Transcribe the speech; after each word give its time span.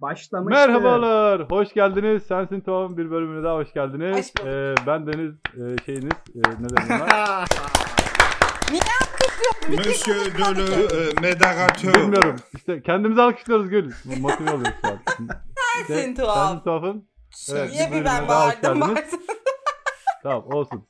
Başlamıştı. 0.00 0.60
Merhabalar, 0.60 1.50
hoş 1.50 1.72
geldiniz. 1.72 2.22
Sensin 2.22 2.60
Tuhaf'ın 2.60 2.96
bir 2.96 3.10
bölümüne 3.10 3.44
daha 3.44 3.56
hoş 3.56 3.72
geldiniz. 3.72 4.16
Hoş. 4.16 4.46
Ee, 4.46 4.74
ben 4.86 5.06
Deniz, 5.06 5.34
e, 5.34 5.84
şeyiniz, 5.86 6.12
e, 6.34 6.38
ne 6.38 6.68
denir? 6.68 6.88
Niye 8.70 8.82
alkışlıyorsun? 9.02 9.70
Monsieur 9.76 10.34
de 10.34 10.56
le 10.56 10.84
e, 10.84 11.20
Medagateur. 11.22 11.94
Bilmiyorum. 11.94 12.36
İşte 12.54 12.82
kendimizi 12.82 13.22
alkışlıyoruz 13.22 13.68
Gül. 13.68 13.92
Motive 14.20 14.50
oluyoruz 14.50 14.74
şu 14.82 14.88
an. 14.88 14.98
Sensin 15.86 16.14
Tuhaf. 16.14 16.48
Sensin 16.48 16.64
Tuhaf'ın. 16.64 17.08
Evet, 17.52 17.70
Niye 17.72 17.92
bir 17.92 18.04
ben 18.04 18.28
bağırdım. 18.28 18.80
Tamam 20.22 20.44
olsun. 20.52 20.84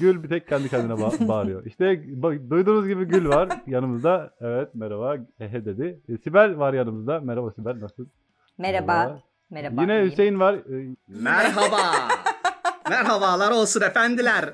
Gül 0.00 0.22
bir 0.22 0.28
tek 0.28 0.48
kendi 0.48 0.68
kendine 0.68 0.92
ba- 0.92 1.28
bağırıyor. 1.28 1.64
İşte 1.64 2.02
bak, 2.22 2.34
duyduğunuz 2.50 2.88
gibi 2.88 3.04
Gül 3.04 3.28
var 3.28 3.48
yanımızda. 3.66 4.30
Evet 4.40 4.74
merhaba. 4.74 5.16
Ehe 5.40 5.64
dedi. 5.64 6.00
E, 6.08 6.16
Sibel 6.18 6.58
var 6.58 6.72
yanımızda. 6.74 7.20
Merhaba 7.20 7.50
Sibel 7.50 7.80
nasılsın? 7.80 8.10
Merhaba. 8.60 9.22
Merhaba. 9.50 9.82
Yine 9.82 9.94
iyiyim. 9.94 10.10
Hüseyin 10.10 10.40
var. 10.40 10.58
Merhaba. 11.08 11.78
Merhabalar 12.90 13.50
olsun 13.50 13.80
efendiler. 13.80 14.44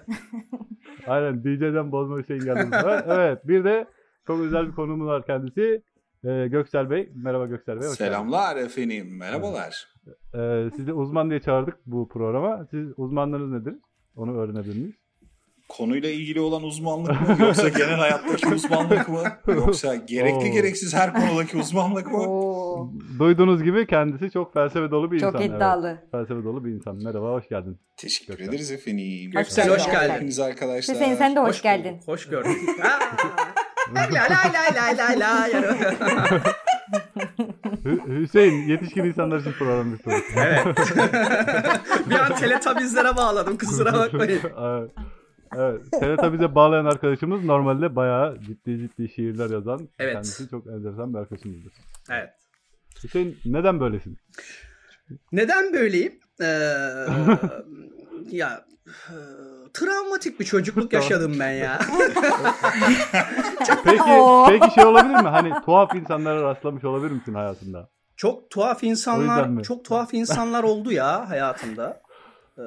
Aynen 1.07 1.45
DJ'den 1.45 1.93
bozma 1.93 2.19
Hüseyin 2.19 2.45
geldi. 2.45 2.77
Evet 3.07 3.49
bir 3.49 3.65
de 3.65 3.87
çok 4.27 4.41
özel 4.41 4.69
bir 4.69 4.73
konuğumuz 4.75 5.07
var 5.07 5.27
kendisi. 5.27 5.83
Ee, 6.25 6.47
Göksel 6.49 6.91
Bey. 6.91 7.13
Merhaba 7.15 7.47
Göksel 7.47 7.81
Bey. 7.81 7.89
Selamlar 7.89 8.57
efendim. 8.57 9.19
Merhabalar. 9.19 9.89
Ee, 10.35 10.71
sizi 10.77 10.93
uzman 10.93 11.31
diye 11.31 11.41
çağırdık 11.41 11.77
bu 11.87 12.09
programa. 12.09 12.67
Siz 12.71 12.89
uzmanlarınız 12.97 13.51
nedir? 13.61 13.79
Onu 14.17 14.39
öğrenebilir 14.39 14.77
miyiz? 14.77 14.95
Konuyla 15.69 16.11
ilgili 16.11 16.41
olan 16.41 16.63
uzmanlık 16.63 17.11
mı 17.29 17.37
yoksa 17.41 17.69
genel 17.69 17.95
hayattaki 17.95 18.49
uzmanlık 18.55 19.09
mı 19.09 19.23
yoksa 19.47 19.95
gerekli 19.95 20.49
Oo. 20.49 20.53
gereksiz 20.53 20.95
her 20.95 21.13
konudaki 21.15 21.57
uzmanlık 21.57 22.07
mı? 22.13 22.19
Oo, 22.19 22.91
Duyduğunuz 23.19 23.63
gibi 23.63 23.87
kendisi 23.87 24.31
çok 24.31 24.55
felsefe 24.55 24.91
dolu 24.91 25.13
bir 25.13 25.21
çok 25.21 25.29
insan. 25.35 25.43
Evet, 25.43 25.57
iddialı. 25.57 25.99
felsefe 26.11 26.45
dolu 26.45 26.65
bir 26.65 26.71
insan. 26.71 26.97
Merhaba 27.05 27.33
hoş 27.33 27.49
geldin. 27.49 27.79
Teşekkür 27.97 28.33
Gökhan. 28.37 28.49
ederiz 28.55 28.71
efendim. 28.71 29.33
Hoş 29.35 29.47
hoş 29.49 29.57
geldin. 29.57 29.91
geldin. 29.93 30.13
Hepiniz 30.15 30.39
arkadaşlar. 30.41 30.97
Hüseyin 30.97 31.15
sen 31.17 31.37
de 31.37 31.41
hoş, 31.41 31.63
geldin. 31.63 31.93
bulduk, 31.95 32.09
Hoş 32.09 32.27
gördük. 32.29 32.53
La 33.95 34.01
la 34.01 34.29
la 34.29 34.75
la 34.77 34.99
la 35.19 35.21
la. 35.21 35.49
Hü- 37.85 38.21
Hüseyin 38.21 38.69
yetişkin 38.69 39.05
insanlar 39.05 39.41
için 39.41 39.53
program 39.53 39.93
bir 39.93 39.99
soru. 40.03 40.15
Evet. 40.37 40.67
bir 42.11 42.15
an 42.15 42.35
teletabizlere 42.37 43.17
bağladım 43.17 43.59
kusura 43.59 43.93
bakmayın. 43.93 44.41
evet. 45.59 45.81
Teletabize 46.01 46.55
bağlayan 46.55 46.85
arkadaşımız 46.85 47.45
normalde 47.45 47.97
bayağı 47.97 48.41
ciddi 48.41 48.79
ciddi 48.79 49.09
şiirler 49.09 49.51
yazan 49.51 49.89
Evet. 49.99 50.13
kendisi 50.13 50.49
çok 50.51 50.67
enteresan 50.67 51.15
bir 51.15 51.19
arkadaşımızdır. 51.19 51.73
Evet. 52.11 52.31
Hüseyin 53.05 53.39
neden 53.45 53.81
böylesin? 53.81 54.19
Neden 55.33 55.73
böyleyim? 55.73 56.21
Ee, 56.41 56.45
ya 58.31 58.65
e, 58.87 59.17
travmatik 59.75 60.41
bir 60.41 60.45
çocukluk 60.45 60.93
yaşadım 60.93 61.37
ben 61.41 61.51
ya. 61.51 61.79
Peki, 63.85 64.11
peki 64.49 64.75
şey 64.75 64.85
olabilir 64.85 65.15
mi? 65.15 65.29
Hani 65.29 65.53
tuhaf 65.65 65.95
insanlara 65.95 66.43
rastlamış 66.43 66.85
olabilir 66.85 67.13
misin 67.13 67.35
hayatında? 67.35 67.89
Çok 68.17 68.51
tuhaf 68.51 68.85
insanlar, 68.85 69.63
çok 69.63 69.85
tuhaf 69.85 70.15
insanlar 70.15 70.63
oldu 70.63 70.93
ya 70.93 71.31
hayatımda. 71.31 72.01
Ee, 72.59 72.63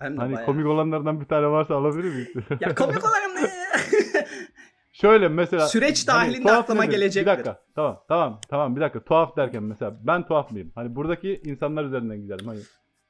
hem 0.00 0.16
de 0.16 0.20
Hani 0.20 0.34
bayağı. 0.34 0.46
komik 0.46 0.66
olanlardan 0.66 1.20
bir 1.20 1.26
tane 1.26 1.46
varsa 1.46 1.74
alabilir 1.74 2.08
miyiz? 2.14 2.28
Ya 2.60 2.74
komik 2.74 3.04
olan 3.04 3.34
ne? 3.44 3.50
Şöyle 4.92 5.28
mesela. 5.28 5.68
Süreç 5.68 6.08
hani 6.08 6.16
dahilinde 6.18 6.42
tuhaf 6.48 6.58
aklıma 6.64 6.84
gelecektir. 6.84 7.32
Bir 7.32 7.36
dakika. 7.36 7.60
Tamam 7.74 8.00
tamam 8.08 8.40
tamam 8.50 8.76
bir 8.76 8.80
dakika. 8.80 9.04
Tuhaf 9.04 9.36
derken 9.36 9.62
mesela 9.62 9.96
ben 10.02 10.26
tuhaf 10.26 10.50
mıyım? 10.52 10.72
Hani 10.74 10.96
buradaki 10.96 11.40
insanlar 11.44 11.84
üzerinden 11.84 12.22
gidelim. 12.22 12.46
Hani 12.46 12.60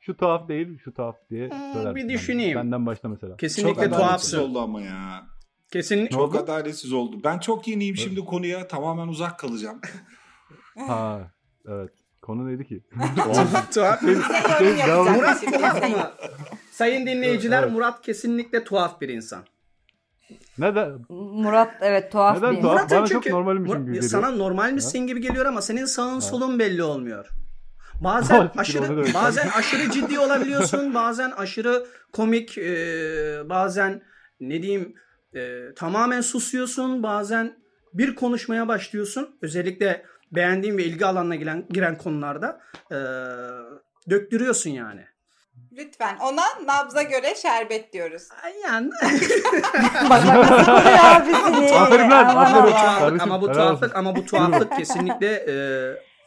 şu 0.00 0.16
tuhaf 0.16 0.48
değil 0.48 0.78
şu 0.84 0.94
tuhaf 0.94 1.16
diye 1.30 1.48
Hmm, 1.50 1.56
söylersin. 1.72 1.94
bir 1.96 2.00
Hani 2.00 2.12
düşüneyim. 2.12 2.58
Benden 2.58 2.86
başla 2.86 3.08
mesela. 3.08 3.30
Çok 3.32 3.38
Kesinlikle 3.38 3.80
adaletsiz 3.80 3.98
tuhafsın. 3.98 4.38
oldu 4.38 4.60
ama 4.60 4.80
ya. 4.80 5.22
Kesinlikle. 5.72 6.16
Ne 6.16 6.20
oldu? 6.20 6.32
Çok 6.32 6.44
adaletsiz 6.44 6.92
oldu. 6.92 7.20
Ben 7.24 7.38
çok 7.38 7.68
yeniyim 7.68 7.96
şimdi 7.96 8.20
konuya. 8.24 8.68
Tamamen 8.68 9.08
uzak 9.08 9.38
kalacağım. 9.38 9.80
Ha 10.88 11.20
evet. 11.68 11.90
Konu 12.22 12.46
neydi 12.48 12.66
ki? 12.68 12.80
tuhaf. 13.74 14.02
Yapacağım 14.02 15.12
Murat 15.12 15.42
tuhaf 15.52 15.82
mı? 15.90 16.10
Sayın 16.70 17.06
dinleyiciler 17.06 17.62
Evet. 17.62 17.72
Murat 17.72 18.02
kesinlikle 18.02 18.64
tuhaf 18.64 19.00
bir 19.00 19.08
insan. 19.08 19.44
Neden? 20.58 20.92
Murat 21.08 21.74
evet 21.80 22.12
tuhaf 22.12 22.36
Neden 22.36 22.56
bir 22.56 22.62
tuhaf? 22.62 22.84
insan. 22.84 22.98
Bana 22.98 23.06
çok 23.06 23.26
normalmişim 23.26 23.66
Murat- 23.76 23.84
gibi 23.84 23.94
geliyor. 23.94 24.10
Sana 24.10 24.30
normalmişsin 24.30 24.98
gibi 25.06 25.20
geliyor 25.20 25.46
ama 25.46 25.62
senin 25.62 25.84
sağın 25.84 26.20
solun 26.20 26.58
belli 26.58 26.82
olmuyor. 26.82 27.28
Bazen 28.00 28.50
aşırı 28.56 29.14
bazen 29.14 29.48
aşırı 29.48 29.90
ciddi 29.90 30.18
olabiliyorsun, 30.18 30.94
bazen 30.94 31.30
aşırı 31.30 31.86
komik, 32.12 32.58
e, 32.58 32.72
bazen 33.48 34.02
ne 34.40 34.62
diyeyim 34.62 34.94
e, 35.34 35.60
tamamen 35.76 36.20
susuyorsun, 36.20 37.02
bazen 37.02 37.56
bir 37.94 38.14
konuşmaya 38.14 38.68
başlıyorsun. 38.68 39.36
Özellikle 39.42 40.04
beğendiğin 40.32 40.78
ve 40.78 40.84
ilgi 40.84 41.06
alanına 41.06 41.34
giren, 41.36 41.66
giren 41.70 41.98
konularda 41.98 42.60
e, 42.90 42.96
döktürüyorsun 44.10 44.70
yani. 44.70 45.04
Lütfen 45.72 46.16
ona 46.16 46.42
nabza 46.66 47.02
göre 47.02 47.34
şerbet 47.34 47.92
diyoruz. 47.92 48.28
Ay 48.44 48.52
Yani 48.64 48.90
Bak 50.10 50.10
bak 50.10 50.50
nasıl 50.50 50.64
koruyor 50.72 50.98
abisini. 51.16 51.78
Aferin. 51.78 52.10
bu 52.10 52.70
tuhaflık 52.70 53.22
ama 53.22 53.40
bu 53.42 53.52
tuhaflık 53.52 53.96
ama 53.96 54.16
bu 54.16 54.26
tuhaflık 54.26 54.76
kesinlikle 54.76 55.26
e, 55.32 55.54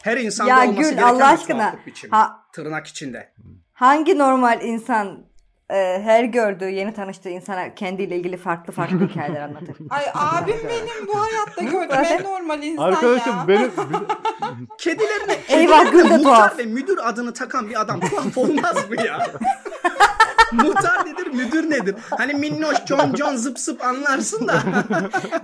her 0.03 0.17
insanda 0.17 0.49
Ya 0.49 0.59
olması 0.61 0.77
Gül, 0.79 0.89
gereken 0.89 1.03
Allah 1.03 1.19
bir 1.19 1.33
aşkına. 1.33 1.57
tuhaflık 1.57 1.87
biçimi. 1.87 2.11
Ha- 2.11 2.39
Tırnak 2.53 2.87
içinde. 2.87 3.33
Hangi 3.73 4.17
normal 4.17 4.61
insan 4.61 5.25
e, 5.73 6.01
her 6.03 6.23
gördüğü 6.23 6.69
yeni 6.69 6.93
tanıştığı 6.93 7.29
insana 7.29 7.75
kendiyle 7.75 8.15
ilgili 8.17 8.37
farklı 8.37 8.73
farklı 8.73 9.07
hikayeler 9.09 9.41
anlatır. 9.41 9.75
Ay 9.89 10.03
abim 10.13 10.55
benim 10.69 11.07
bu 11.07 11.21
hayatta 11.21 11.61
gördüğüm 11.63 12.05
en 12.19 12.23
normal 12.23 12.63
insan 12.63 12.83
Arkadaşım 12.83 13.33
ya. 13.37 13.47
benim 13.47 13.71
Kedilerine, 14.77 15.33
Eyvah, 15.49 15.83
kedilerine 15.85 15.89
Gül 16.03 16.09
de 16.09 16.17
muhtar 16.17 16.35
tuhaf. 16.35 16.57
ve 16.59 16.63
müdür 16.65 16.99
adını 17.03 17.33
takan 17.33 17.69
bir 17.69 17.81
adam 17.81 17.99
tuhaf 17.99 18.37
olmaz 18.37 18.89
mı 18.89 18.95
ya? 19.07 19.27
muhtar 20.51 21.05
nedir, 21.05 21.27
müdür 21.27 21.69
nedir? 21.69 21.95
Hani 22.17 22.33
minnoş, 22.33 22.77
John 22.85 23.15
John 23.15 23.35
zıp 23.35 23.59
zıp 23.59 23.83
anlarsın 23.85 24.47
da. 24.47 24.59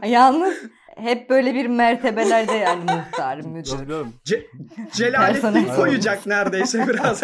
Yalnız 0.08 0.54
hep 0.98 1.30
böyle 1.30 1.54
bir 1.56 1.66
mertebelerde 1.68 2.54
yani 2.54 2.84
muhtar, 2.84 3.38
müdür. 3.38 3.72
Ce- 4.26 4.46
Celalettin 4.92 5.76
koyacak 5.76 6.26
neredeyse 6.26 6.88
biraz. 6.88 7.22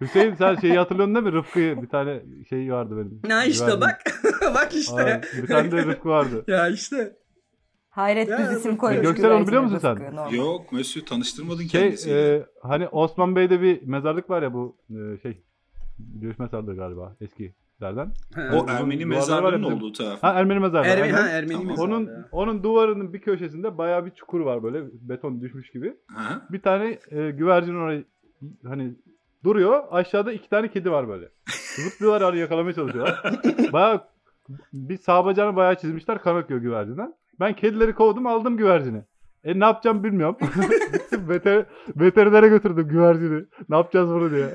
Hüseyin 0.00 0.34
sen 0.34 0.54
şeyi 0.54 0.78
hatırlıyorsun 0.78 1.14
değil 1.14 1.26
mi? 1.26 1.32
Rıfkı'yı 1.32 1.82
bir 1.82 1.88
tane 1.88 2.22
şey 2.48 2.72
vardı 2.72 2.94
benim. 2.96 3.20
ya 3.32 3.44
işte 3.44 3.80
bak. 3.80 4.00
bak 4.54 4.74
işte. 4.74 4.94
Aynen. 5.02 5.22
Bir 5.42 5.46
tane 5.46 5.72
de 5.72 5.76
Rıfkı 5.86 6.08
vardı. 6.08 6.44
ya 6.46 6.68
işte. 6.68 7.16
Hayret 7.90 8.28
Ya, 8.28 8.38
düz 8.38 8.56
isim 8.58 8.76
koymuş. 8.76 9.02
Göksel, 9.06 9.32
onu 9.32 9.46
biliyor 9.46 9.62
musun 9.62 9.78
sen? 9.78 9.96
Rıfkı, 9.96 10.16
normal. 10.16 10.32
Yok 10.32 10.72
Mesut 10.72 11.06
tanıştırmadın 11.06 11.62
Şey 11.62 11.68
kendisiyle. 11.80 12.34
e, 12.36 12.46
hani 12.62 12.88
Osman 12.88 13.36
Bey'de 13.36 13.62
bir 13.62 13.82
mezarlık 13.86 14.30
var 14.30 14.42
ya 14.42 14.54
bu 14.54 14.76
e, 14.90 15.18
şey 15.22 15.42
Gümüş 15.98 16.38
mezarlığı 16.38 16.76
galiba 16.76 17.16
eskilerden. 17.20 18.10
o 18.52 18.56
uzun 18.56 18.68
Ermeni 18.68 19.00
duvarlar 19.04 19.42
var 19.42 19.52
mezarlığının 19.52 19.62
olduğu 19.76 19.92
taraf. 19.92 20.22
Ha 20.22 20.32
Ermeni 20.32 20.58
mezarlığı. 20.60 20.88
Ermeni, 20.88 21.12
ha, 21.12 21.28
Ermeni 21.28 21.52
Tamam. 21.52 21.66
mezarı 21.66 21.86
Onun 21.88 22.08
onun 22.32 22.62
duvarının 22.62 23.12
bir 23.12 23.20
köşesinde 23.20 23.78
bayağı 23.78 24.06
bir 24.06 24.10
çukur 24.10 24.40
var 24.40 24.62
böyle 24.62 24.82
beton 24.92 25.40
düşmüş 25.40 25.70
gibi. 25.70 25.96
Ha? 26.14 26.46
Bir 26.52 26.60
tane 26.62 26.98
e, 27.10 27.30
güvercin 27.30 27.74
orayı 27.74 28.04
hani 28.66 28.94
duruyor. 29.46 29.82
Aşağıda 29.90 30.32
iki 30.32 30.48
tane 30.48 30.68
kedi 30.70 30.90
var 30.90 31.08
böyle. 31.08 31.28
Zıplıyorlar 31.76 32.22
hani 32.22 32.38
yakalamaya 32.38 32.74
çalışıyorlar. 32.74 33.22
bayağı 33.72 34.04
bir 34.72 34.96
sağ 34.98 35.24
bacağını 35.24 35.56
bayağı 35.56 35.74
çizmişler 35.78 36.18
kan 36.22 36.36
akıyor 36.36 36.60
güvercinden. 36.60 37.14
Ben 37.40 37.56
kedileri 37.56 37.94
kovdum 37.94 38.26
aldım 38.26 38.56
güvercini. 38.56 39.02
E 39.44 39.60
ne 39.60 39.64
yapacağım 39.64 40.04
bilmiyorum. 40.04 40.36
Gittim 40.92 41.20
veter, 41.28 41.66
veterinere 41.96 42.48
götürdüm 42.48 42.88
güvercini. 42.88 43.44
Ne 43.68 43.76
yapacağız 43.76 44.08
bunu 44.10 44.30
diye. 44.30 44.46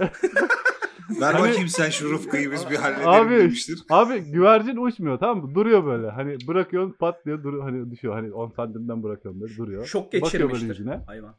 Ver 1.22 1.34
Hani- 1.34 1.50
bakayım 1.50 1.68
sen 1.68 1.90
şu 1.90 2.12
Rıfkı'yı 2.14 2.52
biz 2.52 2.70
bir 2.70 2.76
halledelim 2.76 3.08
Abi 3.10 3.38
demiştir. 3.38 3.80
abi 3.90 4.20
güvercin 4.20 4.78
uçmuyor 4.78 5.18
tamam 5.20 5.38
mı? 5.46 5.56
Duruyor 5.56 5.86
böyle. 5.86 6.10
Hani 6.10 6.38
bırakıyorsun 6.48 6.96
pat 7.00 7.26
diye 7.26 7.44
duruyor. 7.44 7.64
Hani 7.64 7.92
düşüyor. 7.92 8.14
Hani 8.14 8.34
10 8.34 8.50
santimden 8.50 9.04
bırakıyorsun 9.04 9.42
böyle 9.42 9.58
duruyor. 9.58 9.86
Şok 9.86 10.06
Bakıyor 10.06 10.22
böyle 10.24 10.54
geçirmiştir. 10.54 10.68
yüzüne. 10.68 11.00
Hayvan. 11.08 11.36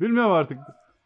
Bilmiyorum 0.00 0.32
artık. 0.32 0.58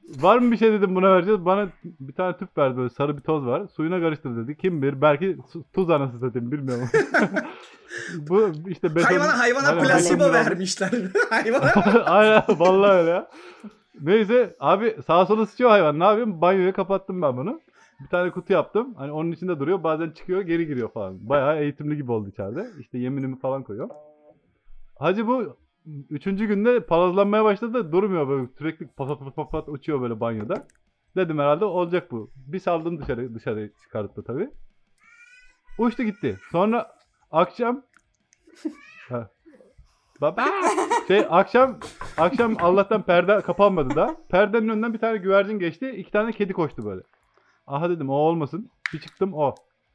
Var 0.09 0.39
mı 0.39 0.53
bir 0.53 0.57
şey 0.57 0.73
dedim 0.73 0.95
buna 0.97 1.13
vereceğiz. 1.13 1.45
Bana 1.45 1.69
bir 1.85 2.13
tane 2.13 2.37
tüp 2.37 2.59
verdi 2.59 2.77
böyle 2.77 2.91
sarı 2.91 3.17
bir 3.17 3.23
toz 3.23 3.47
var. 3.47 3.67
Suyuna 3.77 4.01
karıştır 4.01 4.37
dedi. 4.37 4.57
Kim 4.57 4.83
bilir 4.83 5.01
belki 5.03 5.37
su- 5.53 5.65
tuz 5.73 5.91
anası 5.91 6.19
satayım 6.19 6.53
bilmiyorum. 6.53 6.89
Bu 8.29 8.51
işte 8.69 8.95
beton... 8.95 9.07
Hayvana 9.07 9.39
hayvana 9.39 9.69
Aynen, 9.69 9.85
plasebo 9.85 10.25
beton- 10.25 10.33
vermişler. 10.33 10.91
hayvana. 11.31 11.71
Aynen 12.07 12.43
vallahi 12.49 12.93
öyle 12.93 13.11
ya. 13.11 13.31
Neyse 14.01 14.57
abi 14.61 14.97
sağa 15.07 15.27
sola 15.27 15.47
sıçıyor 15.47 15.71
hayvan. 15.71 15.99
Ne 15.99 16.05
yapayım? 16.05 16.41
Banyoya 16.41 16.73
kapattım 16.73 17.23
ben 17.23 17.37
bunu. 17.37 17.61
Bir 18.01 18.09
tane 18.09 18.31
kutu 18.31 18.53
yaptım. 18.53 18.95
Hani 18.95 19.13
onun 19.13 19.33
içinde 19.33 19.59
duruyor. 19.59 19.85
Bazen 19.85 20.11
çıkıyor 20.11 20.41
geri 20.41 20.67
giriyor 20.67 20.93
falan. 20.93 21.29
Bayağı 21.29 21.59
eğitimli 21.59 21.97
gibi 21.97 22.13
oldu 22.13 22.29
içeride. 22.29 22.67
İşte 22.81 22.99
yeminimi 22.99 23.39
falan 23.39 23.63
koyuyor. 23.63 23.89
Hacı 24.99 25.27
bu 25.27 25.57
üçüncü 26.11 26.47
günde 26.47 26.81
palazlanmaya 26.81 27.45
başladı. 27.45 27.93
Durmuyor 27.93 28.29
böyle 28.29 28.47
sürekli 28.59 28.87
pat 28.87 29.19
pat 29.19 29.37
pat 29.37 29.53
pat 29.53 29.69
uçuyor 29.69 30.01
böyle 30.01 30.21
banyoda. 30.21 30.67
Dedim 31.17 31.39
herhalde 31.39 31.65
olacak 31.65 32.11
bu. 32.11 32.31
Bir 32.37 32.59
saldım 32.59 33.01
dışarı 33.01 33.35
dışarı 33.35 33.71
çıkarttı 33.83 34.25
tabii. 34.25 34.51
Uçtu 35.79 36.03
gitti. 36.03 36.39
Sonra 36.53 36.93
akşam 37.31 37.83
Ha. 39.09 39.29
Baba 40.21 40.45
şey 41.09 41.27
akşam 41.31 41.79
akşam 42.19 42.55
Allah'tan 42.61 43.03
perde 43.03 43.41
kapanmadı 43.41 43.97
da. 43.97 44.17
Perdenin 44.29 44.69
önünden 44.69 44.95
bir 44.95 44.99
tane 44.99 45.17
güvercin 45.17 45.59
geçti. 45.59 45.91
iki 45.91 46.11
tane 46.11 46.33
kedi 46.33 46.53
koştu 46.53 46.85
böyle. 46.85 47.03
Aha 47.67 47.91
dedim 47.91 48.11
o 48.11 48.15
olmasın. 48.15 48.71
Bir 48.95 49.01
çıktım 49.01 49.35
o. 49.35 49.55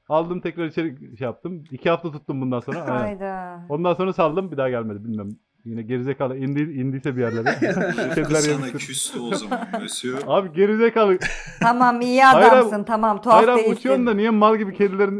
Aldım 0.09 0.41
tekrar 0.41 0.65
içeri 0.65 1.17
şey 1.17 1.25
yaptım. 1.25 1.63
İki 1.71 1.89
hafta 1.89 2.11
tuttum 2.11 2.41
bundan 2.41 2.59
sonra. 2.59 2.81
Aynen. 2.81 3.01
Hayda. 3.01 3.61
Ondan 3.69 3.93
sonra 3.93 4.13
saldım 4.13 4.51
bir 4.51 4.57
daha 4.57 4.69
gelmedi 4.69 5.03
bilmem. 5.03 5.29
Yine 5.65 5.81
gerizekalı 5.81 6.37
indi, 6.37 6.59
indiyse 6.61 7.15
bir 7.17 7.21
yerlere. 7.21 7.59
Kediler 8.15 8.39
Sana 8.39 8.71
küstü 8.71 9.19
o 9.19 9.35
zaman. 9.35 9.67
Abi 10.27 10.53
gerizekalı. 10.53 11.17
Tamam 11.61 12.01
iyi 12.01 12.23
Hayır 12.23 12.47
adamsın 12.47 12.75
abi- 12.79 12.85
tamam 12.85 13.21
tuhaf 13.21 13.47
Hayır 13.47 13.57
değilsin. 13.57 13.71
uçuyorsun 13.71 14.07
da 14.07 14.13
niye 14.13 14.29
mal 14.29 14.57
gibi 14.57 14.73
kedilerin 14.73 15.17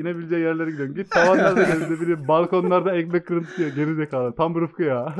inebileceği 0.00 0.42
yerlere 0.42 0.70
gidiyorsun? 0.70 0.96
Git 0.96 1.10
tavanlarda 1.10 1.62
gezdi 1.72 2.00
biri 2.00 2.28
balkonlarda 2.28 2.96
ekmek 2.96 3.26
kırıntısı 3.26 3.62
yiyor 3.62 3.74
gerizekalı. 3.76 4.34
Tam 4.36 4.60
Rıfkı 4.60 4.82
ya. 4.82 5.14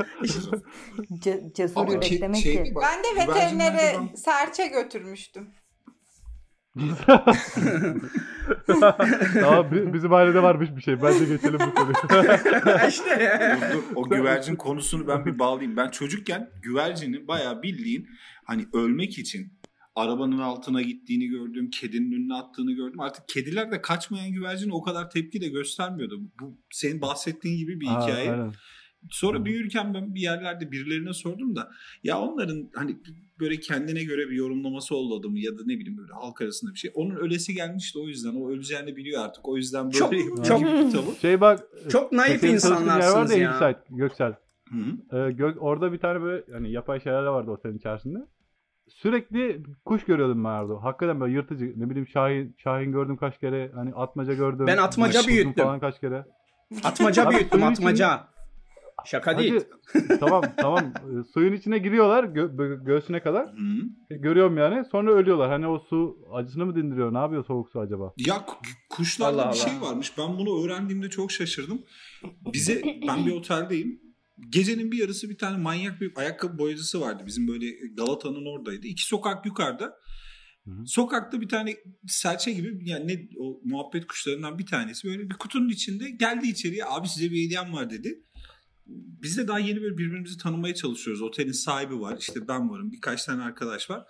Ce- 1.23 1.53
cesur 1.53 1.87
yürek 1.87 2.03
ki- 2.03 2.21
demek 2.21 2.41
şey- 2.41 2.63
ki. 2.63 2.75
Bak, 2.75 2.83
Ben 2.83 3.03
de 3.03 3.21
veterinere 3.27 3.95
ben- 3.99 4.15
serçe 4.15 4.67
götürmüştüm. 4.67 5.47
tamam 9.33 9.71
bi- 9.71 9.93
bizim 9.93 10.13
ailede 10.13 10.43
varmış 10.43 10.69
bir 10.75 10.81
şey. 10.81 11.01
Bence 11.01 11.25
geçelim 11.25 11.59
bu 11.67 11.73
konuyu. 11.73 11.95
işte. 12.87 13.39
Dur, 13.73 13.77
dur. 13.77 13.83
O 13.95 14.09
güvercin 14.09 14.55
konusunu 14.55 15.07
ben 15.07 15.25
bir 15.25 15.39
bağlayayım. 15.39 15.77
Ben 15.77 15.89
çocukken 15.89 16.49
güvercinin 16.61 17.27
bayağı 17.27 17.61
bildiğin 17.63 18.07
hani 18.45 18.65
ölmek 18.73 19.17
için 19.19 19.53
arabanın 19.95 20.39
altına 20.39 20.81
gittiğini 20.81 21.27
gördüm. 21.27 21.69
Kedinin 21.69 22.11
önüne 22.11 22.33
attığını 22.33 22.71
gördüm. 22.71 22.99
Artık 22.99 23.27
kediler 23.27 23.71
de 23.71 23.81
kaçmayan 23.81 24.31
güvercin 24.31 24.69
o 24.69 24.81
kadar 24.81 25.09
tepki 25.09 25.41
de 25.41 25.47
göstermiyordu. 25.47 26.21
Bu 26.41 26.57
senin 26.71 27.01
bahsettiğin 27.01 27.57
gibi 27.57 27.79
bir 27.79 27.87
Aa, 27.87 28.01
hikaye. 28.07 28.31
aynen. 28.31 28.53
Sonra 29.09 29.45
büyürken 29.45 29.93
ben 29.93 30.15
bir 30.15 30.21
yerlerde 30.21 30.71
birilerine 30.71 31.13
sordum 31.13 31.55
da 31.55 31.71
ya 32.03 32.19
onların 32.19 32.69
hani 32.75 32.97
böyle 33.39 33.59
kendine 33.59 34.03
göre 34.03 34.29
bir 34.29 34.35
yorumlaması 34.35 34.95
oldu 34.95 35.29
mı 35.29 35.39
ya 35.39 35.57
da 35.57 35.61
ne 35.65 35.79
bileyim 35.79 35.97
böyle 35.97 36.13
halk 36.13 36.41
arasında 36.41 36.73
bir 36.73 36.79
şey. 36.79 36.91
Onun 36.93 37.15
ölesi 37.15 37.53
gelmişti 37.53 37.99
o 37.99 38.07
yüzden. 38.07 38.35
O 38.35 38.49
öleceğini 38.49 38.95
biliyor 38.95 39.25
artık. 39.25 39.47
O 39.47 39.57
yüzden 39.57 39.85
böyle 39.85 39.97
Çok- 39.97 40.45
çok- 40.45 40.91
tavır. 40.93 41.15
Şey 41.21 41.41
bak. 41.41 41.63
Çok 41.89 42.11
naif 42.11 42.41
senin 42.41 42.53
insanlarsınız 42.53 43.35
ya. 43.37 43.51
Hillside, 43.51 43.97
Göksel. 43.97 44.33
Hı. 44.69 44.77
Ee, 45.11 45.15
gö- 45.15 45.57
orada 45.57 45.93
bir 45.93 45.97
tane 45.97 46.21
böyle 46.21 46.43
hani 46.51 46.71
yapay 46.71 46.99
şelale 46.99 47.29
vardı 47.29 47.51
otelin 47.51 47.77
içerisinde. 47.77 48.19
Sürekli 48.87 49.63
kuş 49.85 50.03
görüyordum 50.05 50.43
ben 50.43 50.49
orada. 50.49 50.83
Hakikaten 50.83 51.19
böyle 51.19 51.33
yırtıcı. 51.33 51.73
Ne 51.75 51.89
bileyim 51.89 52.07
Şahin, 52.07 52.55
Şahin 52.63 52.91
gördüm 52.91 53.17
kaç 53.17 53.39
kere. 53.39 53.71
Hani 53.75 53.93
atmaca 53.93 54.33
gördüm. 54.33 54.67
Ben 54.67 54.77
atmaca 54.77 55.27
büyüttüm. 55.27 55.53
Falan 55.53 55.79
kaç 55.79 55.99
kere. 55.99 56.25
Atmaca 56.83 57.29
büyüttüm 57.29 57.63
atmaca. 57.63 58.27
Şaka 59.05 59.39
değil. 59.39 59.53
Hacı, 59.53 60.17
tamam 60.19 60.43
tamam. 60.57 60.93
Ee, 60.95 61.23
Suyun 61.33 61.53
içine 61.53 61.77
giriyorlar 61.77 62.23
gö- 62.23 62.55
gö- 62.55 62.85
göğsüne 62.85 63.21
kadar. 63.21 63.47
Hı 63.47 63.57
-hı. 63.57 63.81
E, 64.11 64.17
Görüyorum 64.17 64.57
yani. 64.57 64.85
Sonra 64.91 65.11
ölüyorlar. 65.13 65.49
Hani 65.49 65.67
o 65.67 65.79
su 65.79 66.17
acısını 66.33 66.65
mı 66.65 66.75
dindiriyor? 66.75 67.13
Ne 67.13 67.17
yapıyor 67.17 67.45
soğuk 67.45 67.69
su 67.69 67.79
acaba? 67.79 68.13
Ya 68.17 68.35
ku- 68.35 68.55
kuşlarda 68.89 69.45
Allah 69.45 69.53
bir 69.53 69.59
Allah. 69.59 69.69
şey 69.69 69.81
varmış. 69.81 70.17
Ben 70.17 70.37
bunu 70.37 70.65
öğrendiğimde 70.65 71.09
çok 71.09 71.31
şaşırdım. 71.31 71.81
Bize 72.53 72.83
ben 73.07 73.25
bir 73.25 73.31
oteldeyim. 73.31 74.01
Gecenin 74.49 74.91
bir 74.91 74.97
yarısı 74.97 75.29
bir 75.29 75.37
tane 75.37 75.57
manyak 75.57 76.01
bir 76.01 76.11
ayakkabı 76.15 76.57
boyacısı 76.57 77.01
vardı. 77.01 77.23
Bizim 77.25 77.47
böyle 77.47 77.65
Galata'nın 77.97 78.45
oradaydı. 78.45 78.87
İki 78.87 79.03
sokak 79.03 79.45
yukarıda. 79.45 79.85
Hı 80.65 80.71
hı. 80.71 80.85
Sokakta 80.85 81.41
bir 81.41 81.49
tane 81.49 81.75
serçe 82.07 82.51
gibi 82.51 82.89
yani 82.89 83.07
ne 83.07 83.27
o 83.39 83.61
muhabbet 83.63 84.07
kuşlarından 84.07 84.59
bir 84.59 84.65
tanesi 84.65 85.07
böyle 85.07 85.29
bir 85.29 85.35
kutunun 85.35 85.69
içinde 85.69 86.09
geldi 86.09 86.47
içeriye 86.47 86.85
abi 86.85 87.07
size 87.07 87.31
bir 87.31 87.45
hediyem 87.45 87.73
var 87.73 87.89
dedi. 87.89 88.23
Biz 88.87 89.37
de 89.37 89.47
daha 89.47 89.59
yeni 89.59 89.81
böyle 89.81 89.97
birbirimizi 89.97 90.37
tanımaya 90.37 90.73
çalışıyoruz. 90.75 91.21
Otelin 91.21 91.51
sahibi 91.51 91.99
var 91.99 92.17
işte 92.19 92.47
ben 92.47 92.69
varım 92.69 92.91
birkaç 92.91 93.25
tane 93.25 93.43
arkadaş 93.43 93.89
var. 93.89 94.05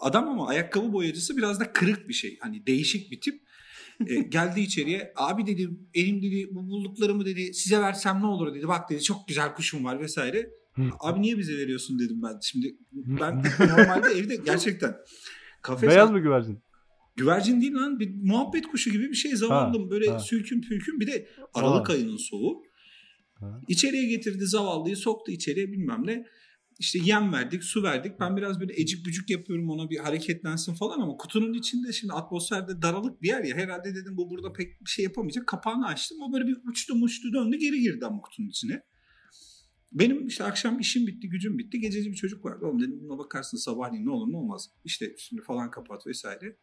Adam 0.00 0.28
ama 0.28 0.48
ayakkabı 0.48 0.92
boyacısı 0.92 1.36
biraz 1.36 1.60
da 1.60 1.72
kırık 1.72 2.08
bir 2.08 2.14
şey. 2.14 2.38
Hani 2.40 2.66
değişik 2.66 3.10
bir 3.10 3.20
tip. 3.20 3.42
E, 4.06 4.14
geldi 4.28 4.60
içeriye. 4.60 5.12
Abi 5.16 5.46
dedi 5.46 5.70
elim 5.94 6.22
dedi 6.22 6.48
bu 6.50 6.68
bulduklarımı 6.68 7.26
dedi 7.26 7.54
size 7.54 7.80
versem 7.80 8.20
ne 8.20 8.26
olur 8.26 8.54
dedi. 8.54 8.68
Bak 8.68 8.90
dedi 8.90 9.02
çok 9.02 9.28
güzel 9.28 9.54
kuşum 9.54 9.84
var 9.84 10.00
vesaire. 10.00 10.50
Abi 11.00 11.22
niye 11.22 11.38
bize 11.38 11.58
veriyorsun 11.58 11.98
dedim 11.98 12.22
ben. 12.22 12.38
Şimdi 12.42 12.76
ben 12.92 13.42
normalde 13.60 14.08
evde 14.18 14.36
gerçekten 14.44 14.96
kafes 15.62 15.90
Beyaz 15.90 16.10
mı 16.10 16.18
güvercin? 16.18 16.62
güvercin 17.16 17.60
değil 17.60 17.74
lan 17.74 18.00
bir 18.00 18.14
muhabbet 18.22 18.66
kuşu 18.66 18.90
gibi 18.90 19.08
bir 19.08 19.14
şey 19.14 19.36
zavallım 19.36 19.90
böyle 19.90 20.10
ha. 20.10 20.18
sülkün 20.18 20.60
pülkün 20.60 21.00
bir 21.00 21.06
de 21.06 21.28
Aralık 21.54 21.90
Aa. 21.90 21.92
ayının 21.92 22.16
soğuğu. 22.16 22.62
İçeriye 23.68 24.06
getirdi 24.06 24.46
zavallıyı 24.46 24.96
soktu 24.96 25.32
içeriye 25.32 25.72
bilmem 25.72 26.06
ne. 26.06 26.26
İşte 26.78 26.98
yem 27.02 27.32
verdik, 27.32 27.64
su 27.64 27.82
verdik. 27.82 28.20
Ben 28.20 28.36
biraz 28.36 28.60
böyle 28.60 28.80
ecik 28.80 29.06
bücük 29.06 29.30
yapıyorum 29.30 29.70
ona 29.70 29.90
bir 29.90 29.96
hareketlensin 29.96 30.74
falan 30.74 31.00
ama 31.00 31.16
kutunun 31.16 31.54
içinde 31.54 31.92
şimdi 31.92 32.12
atmosferde 32.12 32.82
daralık 32.82 33.22
bir 33.22 33.28
yer 33.28 33.44
ya. 33.44 33.56
Herhalde 33.56 33.94
dedim 33.94 34.16
bu 34.16 34.30
burada 34.30 34.52
pek 34.52 34.80
bir 34.80 34.90
şey 34.90 35.04
yapamayacak. 35.04 35.46
Kapağını 35.46 35.86
açtım. 35.86 36.18
O 36.22 36.32
böyle 36.32 36.46
bir 36.46 36.56
uçtu 36.70 36.94
muçtu 36.94 37.32
döndü 37.32 37.56
geri 37.56 37.80
girdi 37.80 38.06
ama 38.06 38.20
kutunun 38.20 38.48
içine. 38.48 38.82
Benim 39.92 40.26
işte 40.26 40.44
akşam 40.44 40.80
işim 40.80 41.06
bitti, 41.06 41.28
gücüm 41.28 41.58
bitti. 41.58 41.80
Gececi 41.80 42.10
bir 42.10 42.16
çocuk 42.16 42.44
vardı. 42.44 42.66
Oğlum 42.66 42.80
dedim 42.80 43.00
buna 43.02 43.18
bakarsın 43.18 43.58
sabahleyin 43.58 44.06
ne 44.06 44.10
olur 44.10 44.32
ne 44.32 44.36
olmaz. 44.36 44.70
İşte 44.84 45.14
şimdi 45.18 45.42
falan 45.42 45.70
kapat 45.70 46.06
vesaire. 46.06 46.56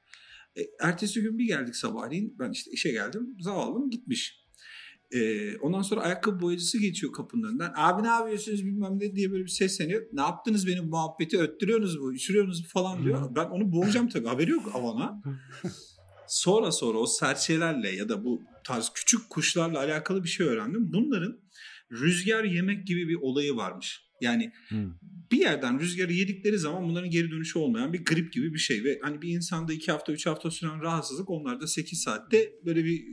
E, 0.57 0.61
ertesi 0.81 1.21
gün 1.21 1.37
bir 1.37 1.45
geldik 1.45 1.75
sabahleyin. 1.75 2.35
Ben 2.39 2.51
işte 2.51 2.71
işe 2.71 2.91
geldim. 2.91 3.35
Zavallım 3.39 3.89
gitmiş. 3.89 4.46
E, 5.11 5.57
ondan 5.57 5.81
sonra 5.81 6.01
ayakkabı 6.01 6.41
boyacısı 6.41 6.81
geçiyor 6.81 7.13
kapının 7.13 7.43
önünden. 7.49 7.71
Abi 7.75 8.03
ne 8.03 8.07
yapıyorsunuz 8.07 8.65
bilmem 8.65 8.99
ne 8.99 9.15
diye 9.15 9.31
böyle 9.31 9.43
bir 9.43 9.49
sesleniyor. 9.49 10.01
Ne 10.13 10.21
yaptınız 10.21 10.67
benim 10.67 10.85
muhabbeti 10.89 11.39
öttürüyorsunuz 11.39 11.95
mu? 11.95 12.13
Üşürüyorsunuz 12.13 12.67
falan 12.67 13.03
diyor. 13.03 13.35
Ben 13.35 13.45
onu 13.45 13.71
boğacağım 13.71 14.09
tabii. 14.09 14.27
Haberi 14.27 14.51
yok 14.51 14.71
Avana. 14.73 15.21
Sonra 16.27 16.71
sonra 16.71 16.97
o 16.97 17.05
serçelerle 17.05 17.89
ya 17.89 18.09
da 18.09 18.23
bu 18.23 18.41
tarz 18.63 18.89
küçük 18.93 19.29
kuşlarla 19.29 19.79
alakalı 19.79 20.23
bir 20.23 20.29
şey 20.29 20.47
öğrendim. 20.47 20.93
Bunların 20.93 21.39
rüzgar 21.91 22.43
yemek 22.43 22.87
gibi 22.87 23.07
bir 23.07 23.15
olayı 23.21 23.55
varmış. 23.55 24.07
Yani 24.21 24.51
Hmm. 24.69 24.91
bir 25.31 25.37
yerden 25.37 25.79
rüzgarı 25.79 26.13
yedikleri 26.13 26.57
zaman 26.57 26.89
bunların 26.89 27.09
geri 27.09 27.31
dönüşü 27.31 27.59
olmayan 27.59 27.93
bir 27.93 28.05
grip 28.05 28.33
gibi 28.33 28.53
bir 28.53 28.59
şey. 28.59 28.83
Ve 28.83 28.99
hani 29.01 29.21
bir 29.21 29.29
insanda 29.35 29.73
2 29.73 29.91
hafta 29.91 30.13
3 30.13 30.25
hafta 30.25 30.51
süren 30.51 30.81
rahatsızlık 30.81 31.29
onlarda 31.29 31.67
8 31.67 32.01
saatte 32.01 32.53
böyle 32.65 32.85
bir 32.85 33.05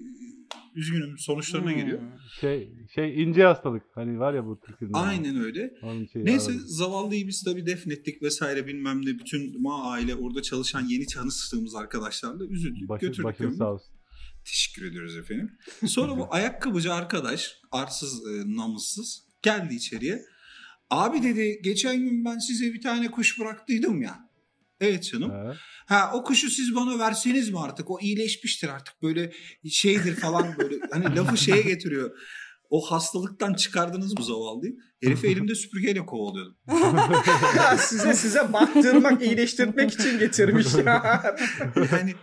üzgünüm 0.74 1.18
sonuçlarına 1.18 1.70
Hmm. 1.70 1.76
geliyor. 1.76 2.00
Şey 2.40 2.72
şey 2.94 3.22
ince 3.22 3.42
hastalık. 3.44 3.82
Hani 3.94 4.18
var 4.18 4.34
ya 4.34 4.46
bu 4.46 4.60
Türk 4.66 4.78
filmlerinde. 4.78 5.08
Aynen 5.08 5.36
öyle. 5.36 5.70
Şeyi 6.12 6.24
Neyse 6.24 6.50
aradım. 6.50 6.64
zavallıyı 6.66 7.28
biz 7.28 7.42
tabii 7.44 7.66
defnettik 7.66 8.22
vesaire 8.22 8.66
bilmem 8.66 9.00
ne. 9.06 9.06
Bütün 9.18 9.62
ma 9.62 9.90
aile 9.90 10.14
orada 10.14 10.42
çalışan 10.42 10.84
yeni 10.88 11.06
tanıştığımız 11.06 11.74
arkadaşlarla 11.74 12.46
üzüldük. 12.46 12.88
Başı, 12.88 13.06
götürdük. 13.06 13.24
başınız 13.24 13.58
sağ 13.58 13.72
olsun. 13.72 13.94
Teşekkür 14.44 14.90
ediyoruz 14.90 15.16
efendim. 15.16 15.50
Sonra 15.86 16.16
bu 16.18 16.26
ayakkabıcı 16.34 16.94
arkadaş 16.94 17.52
arsız 17.72 18.22
e, 18.28 18.56
namussuz 18.56 19.22
geldi 19.42 19.74
içeriye. 19.74 20.22
Abi 20.90 21.22
dedi 21.22 21.60
geçen 21.64 21.98
gün 22.00 22.24
ben 22.24 22.38
size 22.38 22.72
bir 22.74 22.80
tane 22.82 23.10
kuş 23.10 23.40
bıraktıydım 23.40 24.02
ya. 24.02 24.18
Evet 24.80 25.04
canım. 25.12 25.30
Ha. 25.30 25.54
Ha 25.86 26.10
o 26.14 26.24
kuşu 26.24 26.50
siz 26.50 26.74
bana 26.74 26.98
verseniz 26.98 27.50
mi 27.50 27.60
artık? 27.60 27.90
O 27.90 28.00
iyileşmiştir 28.00 28.68
artık 28.68 29.02
böyle 29.02 29.32
şeydir 29.70 30.16
falan 30.16 30.58
böyle. 30.58 30.76
Hani 30.92 31.04
lafı 31.16 31.36
şeye 31.36 31.62
getiriyor. 31.62 32.18
O 32.70 32.80
hastalıktan 32.80 33.54
çıkardınız 33.54 34.18
mı 34.18 34.24
zavallıyı? 34.24 34.76
Herifi 35.02 35.26
elimde 35.26 35.54
süpürgeyle 35.54 36.06
kovalıyordum. 36.06 36.56
size 37.78 38.14
size 38.14 38.52
baktırmak, 38.52 39.22
iyileştirmek 39.22 39.92
için 39.92 40.18
getirmiş 40.18 40.74
ya. 40.74 41.22
Yani 41.92 42.14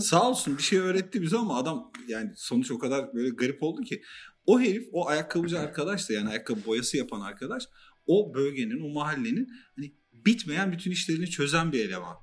sağ 0.00 0.30
olsun 0.30 0.58
bir 0.58 0.62
şey 0.62 0.78
öğretti 0.78 1.22
bize 1.22 1.36
ama 1.36 1.58
adam 1.58 1.92
yani 2.08 2.30
sonuç 2.36 2.70
o 2.70 2.78
kadar 2.78 3.14
böyle 3.14 3.28
garip 3.28 3.62
oldu 3.62 3.82
ki. 3.82 4.02
O 4.46 4.60
herif 4.60 4.88
o 4.92 5.08
ayakkabıcı 5.08 5.60
arkadaş 5.60 6.08
da 6.08 6.12
yani 6.12 6.28
ayakkabı 6.28 6.64
boyası 6.66 6.96
yapan 6.96 7.20
arkadaş 7.20 7.64
o 8.06 8.34
bölgenin 8.34 8.80
o 8.80 8.88
mahallenin 8.88 9.48
hani 9.76 9.94
bitmeyen 10.26 10.72
bütün 10.72 10.90
işlerini 10.90 11.30
çözen 11.30 11.72
bir 11.72 11.88
eleman. 11.88 12.16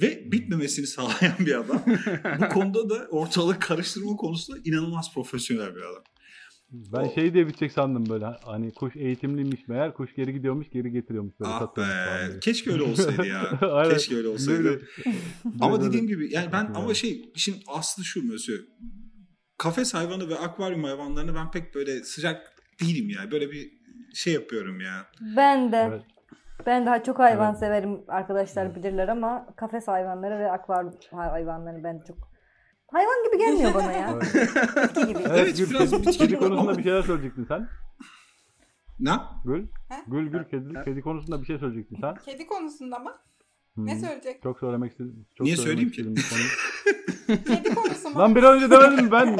Ve 0.00 0.32
bitmemesini 0.32 0.86
sağlayan 0.86 1.34
bir 1.38 1.54
adam. 1.54 1.82
Bu 2.40 2.48
konuda 2.52 2.90
da 2.90 3.06
ortalık 3.10 3.62
karıştırma 3.62 4.16
konusunda 4.16 4.58
inanılmaz 4.64 5.14
profesyonel 5.14 5.76
bir 5.76 5.80
adam. 5.80 6.02
Ben 6.70 7.00
O- 7.08 7.14
şey 7.14 7.34
diye 7.34 7.46
bitecek 7.46 7.72
sandım 7.72 8.08
böyle. 8.08 8.24
Hani 8.24 8.74
kuş 8.74 8.96
eğitimliymiş 8.96 9.68
meğer. 9.68 9.94
Kuş 9.94 10.14
geri 10.14 10.32
gidiyormuş 10.32 10.70
geri 10.70 10.90
getiriyormuş. 10.90 11.34
Böyle 11.40 11.50
Ah 11.52 11.76
be. 11.76 12.40
Keşke 12.40 12.72
öyle 12.72 12.82
olsaydı 12.82 13.26
ya. 13.26 13.58
Aynen. 13.72 13.94
Keşke 13.94 14.16
öyle 14.16 14.28
olsaydı. 14.28 14.82
Ama 15.60 15.82
dediğim 15.82 16.06
gibi 16.06 16.34
yani 16.34 16.52
ben 16.52 16.64
ama 16.74 16.94
şey 16.94 17.30
işin 17.34 17.56
aslı 17.66 18.04
şu 18.04 18.26
Mösyö. 18.26 18.56
Kafes 19.58 19.94
hayvanı 19.94 20.28
ve 20.28 20.38
akvaryum 20.38 20.84
hayvanlarını 20.84 21.34
ben 21.34 21.50
pek 21.50 21.74
böyle 21.74 22.04
sıcak 22.04 22.62
değilim 22.80 23.08
ya. 23.08 23.30
Böyle 23.30 23.50
bir 23.50 23.70
şey 24.14 24.32
yapıyorum 24.32 24.80
ya. 24.80 25.06
Ben 25.36 25.72
de. 25.72 25.76
Evet. 25.76 26.02
Ben 26.66 26.86
daha 26.86 27.02
çok 27.02 27.18
hayvan 27.18 27.50
Evet. 27.50 27.58
severim 27.58 28.04
arkadaşlar 28.08 28.74
bilirler 28.74 29.08
ama 29.08 29.46
kafes 29.56 29.88
hayvanları 29.88 30.38
ve 30.38 30.52
akvaryum 30.52 30.92
hayvanları 31.12 31.84
ben 31.84 32.02
çok 32.08 32.16
hayvan 32.92 33.24
gibi 33.26 33.38
gelmiyor 33.38 33.74
bana 33.74 33.92
ya. 33.92 34.10
Evet. 34.14 34.34
Bitki 34.76 35.06
gibi. 35.06 35.18
Evet, 35.28 35.56
Gül, 35.56 35.70
biraz 35.70 35.90
kedi, 35.90 36.02
bitki 36.02 36.18
kedi 36.18 36.28
gibi 36.28 36.38
konusunda 36.40 36.78
bir 36.78 36.82
şeyler 36.82 37.02
söyleyecektin 37.02 37.44
sen. 37.44 37.68
Ne? 39.00 39.12
Gül. 39.44 39.66
Gül 40.06 40.28
Gül 40.30 40.44
kedi, 40.44 40.84
kedi 40.84 41.00
konusunda 41.00 41.40
bir 41.40 41.46
şey 41.46 41.58
söyleyecektin 41.58 41.96
sen. 42.00 42.14
Kedi 42.14 42.46
konusunda 42.46 42.98
mı? 42.98 43.12
Hı. 43.76 43.86
Ne 43.86 44.00
söyleyecek? 44.00 44.42
Çok 44.42 44.58
söylemek 44.60 44.90
istedim. 44.90 45.26
Çok 45.38 45.44
Niye 45.44 45.56
söyleyeyim 45.56 45.92
konu. 45.98 46.14
Kedi 47.44 47.74
konusu 47.74 48.10
mu? 48.10 48.18
Lan 48.18 48.34
bir 48.36 48.42
önce 48.42 48.70
demedim 48.70 49.04
mi 49.04 49.12
ben? 49.12 49.36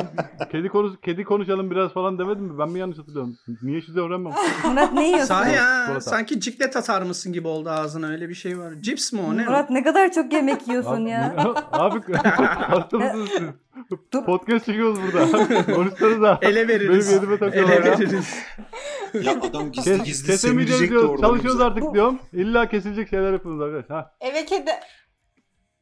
Kedi 0.53 0.69
konusu 0.69 1.01
kedi 1.01 1.25
konuşalım 1.25 1.71
biraz 1.71 1.93
falan 1.93 2.19
demedim 2.19 2.45
mi? 2.45 2.59
Ben 2.59 2.69
mi 2.69 2.79
yanlış 2.79 2.99
hatırlıyorum? 2.99 3.37
Niye 3.63 3.83
size 3.83 4.01
öğrenmem? 4.01 4.33
Murat 4.65 4.93
ne 4.93 5.07
yiyorsun? 5.07 5.27
Sahi 5.27 5.55
ya. 5.55 6.01
Sanki 6.01 6.41
ciklet 6.41 6.77
atar 6.77 7.03
mısın 7.03 7.33
gibi 7.33 7.49
oldu 7.49 7.71
ağzına 7.71 8.09
öyle 8.09 8.29
bir 8.29 8.35
şey 8.35 8.59
var. 8.59 8.73
Cips 8.81 9.13
mi 9.13 9.21
o 9.21 9.37
ne? 9.37 9.43
o? 9.43 9.45
Murat 9.47 9.71
ne 9.71 9.83
kadar 9.83 10.13
çok 10.13 10.33
yemek 10.33 10.69
yiyorsun 10.69 11.07
ya. 11.07 11.35
abi 11.73 12.13
hasta 12.13 12.99
mısınız 12.99 13.31
siz? 13.31 13.49
Podcast 14.27 14.67
çekiyoruz 14.67 14.99
burada. 15.03 15.47
Konuşsanız 15.75 16.21
ha. 16.21 16.39
Ele 16.43 16.69
veririz. 16.69 17.09
Benim 17.09 17.21
yerime 17.21 17.39
takıyorlar 17.39 17.77
Ele 17.77 17.89
ya. 17.89 17.93
veririz. 17.99 18.35
Ya 19.15 19.33
adam 19.33 19.73
gizli 19.73 19.97
Kes, 19.97 20.05
gizli 20.05 20.27
kesemeyeceğiz 20.27 20.81
semirecek 20.81 20.91
de 20.91 20.99
orada. 20.99 21.23
Çalışıyoruz 21.27 21.61
bize. 21.61 21.65
artık 21.65 21.95
diyorum. 21.95 22.19
İlla 22.33 22.69
kesilecek 22.69 23.09
şeyler 23.09 23.33
yapıyoruz 23.33 23.61
arkadaş. 23.61 23.91
Ha. 23.91 24.17
Eve 24.21 24.45
kedi. 24.45 24.71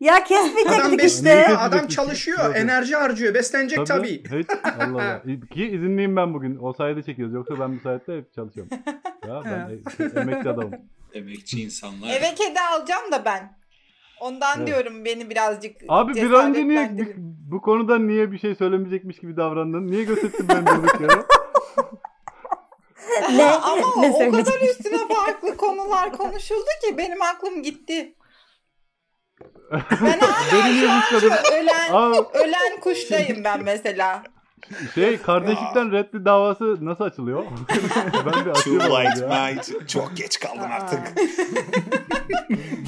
Ya 0.00 0.14
Adam 0.14 0.24
kesmeyecektik 0.24 0.98
besliyor, 0.98 1.36
işte. 1.40 1.56
adam 1.58 1.70
kesecek? 1.70 1.90
çalışıyor, 1.90 2.54
enerji 2.54 2.96
harcıyor, 2.96 3.34
beslenecek 3.34 3.86
tabii. 3.86 4.22
Hiç. 4.24 4.46
Allah 4.80 5.02
Allah. 5.02 5.22
Ki 5.54 5.66
izinliyim 5.66 6.16
ben 6.16 6.34
bugün. 6.34 6.58
O 6.60 6.72
sayede 6.72 7.02
çekiyoruz. 7.02 7.34
Yoksa 7.34 7.60
ben 7.60 7.76
bu 7.76 7.80
sayede 7.80 8.16
hep 8.16 8.32
çalışıyorum. 8.34 8.70
Ya 9.28 9.42
ben 9.44 9.70
e- 10.04 10.20
emekli 10.20 10.50
adamım. 10.50 10.72
Emekçi 11.14 11.62
insanlar. 11.62 12.08
Eve 12.08 12.34
kedi 12.34 12.60
alacağım 12.60 13.12
da 13.12 13.24
ben. 13.24 13.58
Ondan 14.20 14.56
Evet. 14.58 14.66
diyorum 14.66 15.04
beni 15.04 15.30
birazcık 15.30 15.76
Abi 15.88 16.14
bir 16.14 16.30
önce 16.30 16.68
niye 16.68 17.14
bu 17.50 17.60
konuda 17.60 17.98
niye 17.98 18.32
bir 18.32 18.38
şey 18.38 18.54
söylemeyecekmiş 18.54 19.18
gibi 19.18 19.36
davrandın? 19.36 19.86
Niye 19.86 20.04
gösterdin 20.04 20.46
ben 20.48 20.66
durduk 20.66 21.00
yere? 21.00 21.12
Ne? 23.36 23.44
Ama 23.44 24.00
ne 24.00 24.10
o 24.10 24.30
kadar 24.30 24.60
üstüne 24.60 25.08
farklı 25.08 25.56
konular 25.56 26.12
konuşuldu 26.12 26.68
ki 26.82 26.98
benim 26.98 27.22
aklım 27.22 27.62
gitti. 27.62 28.14
Ben 29.72 30.18
hala 30.20 30.80
şu 30.80 30.90
an 30.90 31.00
şu 31.20 31.26
ölen, 31.26 32.24
ölen 32.34 32.80
kuştayım 32.80 33.44
ben 33.44 33.62
mesela. 33.62 34.22
Şey 34.94 35.18
kardeşlikten 35.18 35.92
reddi 35.92 36.24
davası 36.24 36.84
nasıl 36.86 37.04
açılıyor? 37.04 37.44
ben 38.26 38.44
de 38.44 38.52
Too 38.52 38.78
late 38.78 39.26
mate. 39.26 39.86
Çok 39.86 40.16
geç 40.16 40.40
kaldın 40.40 40.70
artık. 40.70 41.00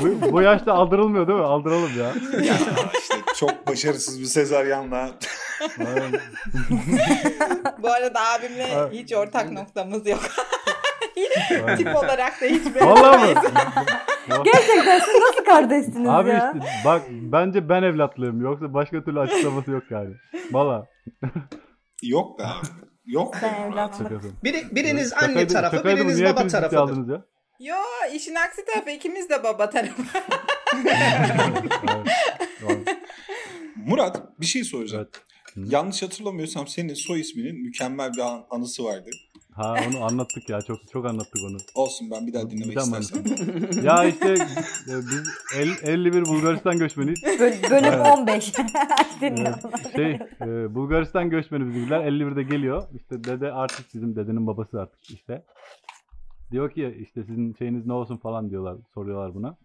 Bu, 0.02 0.32
bu 0.32 0.42
yaşta 0.42 0.72
aldırılmıyor 0.72 1.28
değil 1.28 1.38
mi? 1.38 1.44
Aldıralım 1.44 1.90
ya. 1.98 2.06
ya 2.44 2.54
işte 3.00 3.14
çok 3.36 3.66
başarısız 3.66 4.20
bir 4.20 4.24
sezaryenle. 4.24 5.08
Bu 7.82 7.92
arada 7.92 8.20
abimle 8.20 8.68
Evet. 8.74 8.92
hiç 8.92 9.12
ortak 9.12 9.50
noktamız 9.52 10.06
yok. 10.06 10.20
Tip 11.76 11.96
olarak 11.96 12.40
da 12.40 12.46
hiç 12.46 12.74
benzemeyiz. 12.74 13.38
Gerçekten 14.44 14.98
siz 14.98 15.14
nasıl 15.22 15.44
kardeşsiniz 15.44 16.08
Abi 16.08 16.28
ya? 16.30 16.36
işte 16.54 16.68
bak 16.84 17.02
bence 17.10 17.68
ben 17.68 17.82
evlatlığım 17.82 18.40
yoksa 18.40 18.74
başka 18.74 19.04
türlü 19.04 19.20
açıklaması 19.20 19.70
yok 19.70 19.82
yani. 19.90 20.14
Valla. 20.52 20.86
Yok 22.02 22.38
be 22.38 22.42
abi. 22.44 22.66
Yok. 23.06 23.36
Evlatlık. 23.42 24.08
Şakasın. 24.08 24.32
Biri, 24.44 24.66
biriniz 24.76 25.12
anne 25.12 25.46
tarafı, 25.46 25.76
şakaydı 25.76 25.96
bu. 25.96 26.00
biriniz 26.00 26.16
Niye 26.16 26.28
baba 26.28 26.36
hepiniz 26.36 26.52
tarafıdır. 26.52 26.80
aldınız 26.80 27.08
ya? 27.08 27.24
Yo 27.60 27.76
işin 28.14 28.34
aksi 28.34 28.64
tarafı 28.64 28.90
ikimiz 28.90 29.30
de 29.30 29.44
baba 29.44 29.70
tarafı. 29.70 30.02
Evet. 32.62 32.88
Murat 33.76 34.40
bir 34.40 34.46
şey 34.46 34.64
soracağım. 34.64 35.08
Yanlış 35.56 36.02
hatırlamıyorsam 36.02 36.68
senin 36.68 36.94
soy 36.94 37.20
isminin 37.20 37.62
mükemmel 37.62 38.12
bir 38.12 38.20
an- 38.20 38.46
anısı 38.50 38.84
vardı. 38.84 39.10
Ha 39.56 39.74
onu 39.88 40.04
anlattık 40.04 40.48
ya 40.48 40.62
çok 40.62 40.88
çok 40.92 41.06
anlattık 41.06 41.42
onu. 41.44 41.56
Olsun 41.74 42.10
ben 42.10 42.26
bir 42.26 42.32
daha 42.34 42.50
dinlemek 42.50 42.74
Tamam. 42.78 43.00
istersen. 43.00 43.82
Ya 43.82 44.04
işte 44.04 44.32
e, 44.88 44.94
biz 44.98 45.22
el- 45.56 45.88
51 45.88 46.24
Bulgaristan 46.26 46.78
göçmeniyiz. 46.78 47.22
Böl- 47.40 47.70
bölüm 47.70 47.84
Evet. 47.92 48.06
15. 48.18 48.52
Dinliyorum. 49.20 49.60
Şey 49.96 50.18
e, 50.40 50.74
Bulgaristan 50.74 51.30
göçmeni 51.30 51.68
bizimkiler 51.68 52.00
51'de 52.00 52.42
geliyor. 52.42 52.82
İşte 52.96 53.24
dede 53.24 53.52
artist 53.52 53.94
bizim 53.94 54.16
dedenin 54.16 54.46
babası 54.46 54.80
artık 54.80 55.10
işte. 55.10 55.44
Diyor 56.50 56.70
ki 56.70 56.96
işte 57.00 57.22
sizin 57.24 57.54
şeyiniz 57.54 57.86
ne 57.86 57.92
olsun 57.92 58.16
falan 58.16 58.50
diyorlar 58.50 58.76
soruyorlar 58.94 59.34
buna. 59.34 59.56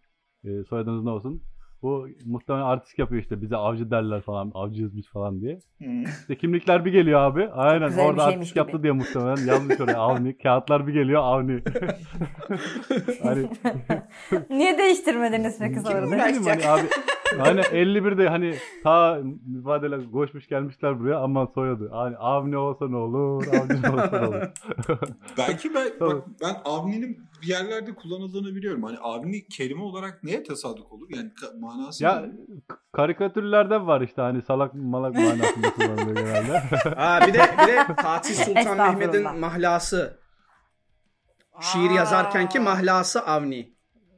E, 0.44 0.50
soyadınız 0.70 1.04
ne 1.04 1.10
olsun? 1.10 1.42
Bu 1.84 2.08
muhtemelen 2.26 2.64
artist 2.64 3.00
yapıyor 3.00 3.22
işte 3.22 3.42
bize 3.42 3.56
avcı 3.56 3.92
derler 3.92 4.22
falan 4.22 4.52
avcıyız 4.54 4.96
biz 4.96 5.08
falan 5.10 5.42
diye. 5.42 5.60
Hı. 5.82 6.10
İşte 6.22 6.36
kimlikler 6.36 6.86
bir 6.86 6.92
geliyor 6.92 7.20
abi. 7.20 7.50
Aynen 7.50 7.88
güzel 7.88 8.06
orada 8.06 8.24
artist 8.24 8.50
gibi. 8.50 8.60
yaptı 8.60 8.84
diye 8.84 8.94
muhtemelen 8.94 9.46
yazmış 9.46 9.80
oraya 9.80 9.98
Avni. 9.98 10.38
Kağıtlar 10.44 10.88
bir 10.88 10.94
geliyor 10.94 11.22
Avni. 11.24 11.62
hani 13.24 13.50
Niye 14.50 14.78
değiştirmediniz 14.78 15.60
peki 15.60 15.74
Kim 15.74 15.84
sonra? 15.84 16.08
bileyim 16.08 16.44
hani 16.44 16.68
abi. 16.68 16.88
Hani 17.38 17.60
51'de 17.62 18.30
hani 18.30 18.56
ta 18.84 19.20
mübadeler 19.46 20.12
koşmuş 20.12 20.48
gelmişler 20.48 21.00
buraya 21.00 21.20
ama 21.20 21.48
soyadı. 21.48 21.90
Hani 21.92 22.18
Avni 22.18 22.58
olsa 22.58 22.88
ne 22.88 22.96
olur, 22.96 23.48
Avni 23.48 23.96
olsa 23.96 24.20
ne 24.20 24.28
olur. 24.28 24.52
Belki 25.38 25.74
ben, 25.74 25.88
bak, 26.00 26.24
ben 26.42 26.56
Avni'nin 26.66 27.31
bir 27.42 27.48
yerlerde 27.48 27.96
kullanıldığını 27.96 28.56
biliyorum. 28.56 28.84
Hani 28.84 28.98
Avni 28.98 29.48
kelime 29.48 29.84
olarak 29.84 30.24
neye 30.24 30.44
tesadüf 30.44 30.92
olur? 30.92 31.08
Yani 31.10 31.30
ka- 31.30 31.60
manası 31.60 32.04
ya 32.04 32.20
ne? 32.20 32.32
karikatürlerden 32.94 33.88
var 33.88 34.02
işte 34.02 34.22
hani 34.22 34.42
salak 34.42 34.74
malak 34.74 35.14
manasında 35.16 35.74
kullanılıyor 35.76 36.16
genelde. 36.16 36.62
Aa, 36.98 37.28
bir 37.28 37.34
de 37.34 37.40
bir 37.62 37.68
de 37.68 37.86
Fatih 38.02 38.36
Sultan. 38.36 38.78
Mehmet'in 38.78 39.40
mahlası. 39.40 40.20
Şiir 41.62 41.90
yazarken 41.90 42.50
ki 42.50 42.60
mahlası 42.60 43.22
Avni. 43.22 43.74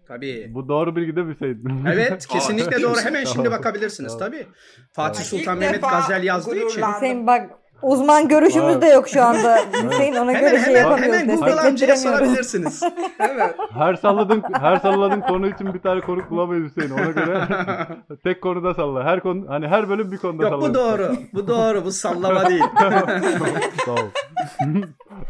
Tabii. 0.08 0.52
Bu 0.54 0.68
doğru 0.68 0.96
bilgi 0.96 1.16
de 1.16 1.26
Hüseyin. 1.26 1.86
Evet 1.88 2.28
kesinlikle 2.32 2.76
Aa, 2.78 2.82
doğru. 2.82 3.00
Hemen 3.00 3.24
şimdi 3.26 3.52
bakabilirsiniz 3.52 4.18
tabii. 4.18 4.48
Fatih. 4.94 5.24
Sultan 5.24 5.54
İlk 5.56 5.60
Mehmet 5.62 5.76
defa 5.84 5.92
gazel 5.92 6.24
yazdığı 6.24 6.56
için. 6.56 6.68
gururlandım. 6.68 6.96
Hüseyin 6.96 7.28
bak 7.28 7.50
uzman 7.84 8.28
görüşümüz 8.28 8.82
de 8.82 8.86
yok 8.88 9.10
şu 9.10 9.24
anda. 9.24 9.60
Hüseyin 9.92 10.14
ona 10.16 10.32
Hemen 10.32 10.42
göre 10.42 10.50
şey 10.60 10.60
hemen 10.76 10.80
yapamıyoruz. 10.82 11.20
hemen 11.20 11.36
Google 11.36 11.62
amcaya 11.62 11.96
sorabilirsiniz. 11.96 12.84
evet. 13.20 13.56
Her 13.74 13.96
salladığın 13.96 14.44
her 14.62 14.78
salladığın 14.78 15.22
konu 15.22 15.48
için 15.48 15.74
bir 15.74 15.80
tane 15.80 16.02
konu 16.02 16.30
bulamayız 16.30 16.66
Hüseyin. 16.76 16.92
Ona 16.92 17.12
göre 17.12 17.48
tek 18.24 18.42
konuda 18.42 18.74
salla. 18.74 19.04
Her 19.04 19.20
konu 19.20 19.46
hani 19.48 19.68
her 19.68 19.90
bölüm 19.90 20.12
bir 20.12 20.18
konuda 20.18 20.44
Yok 20.44 20.52
salla. 20.52 20.62
bu 20.70 20.74
doğru. 20.74 21.16
Bu 21.34 21.48
doğru. 21.48 21.86
Bu 21.86 21.92
sallama 21.92 22.46
değil. 22.50 22.64
tamam. 22.78 23.04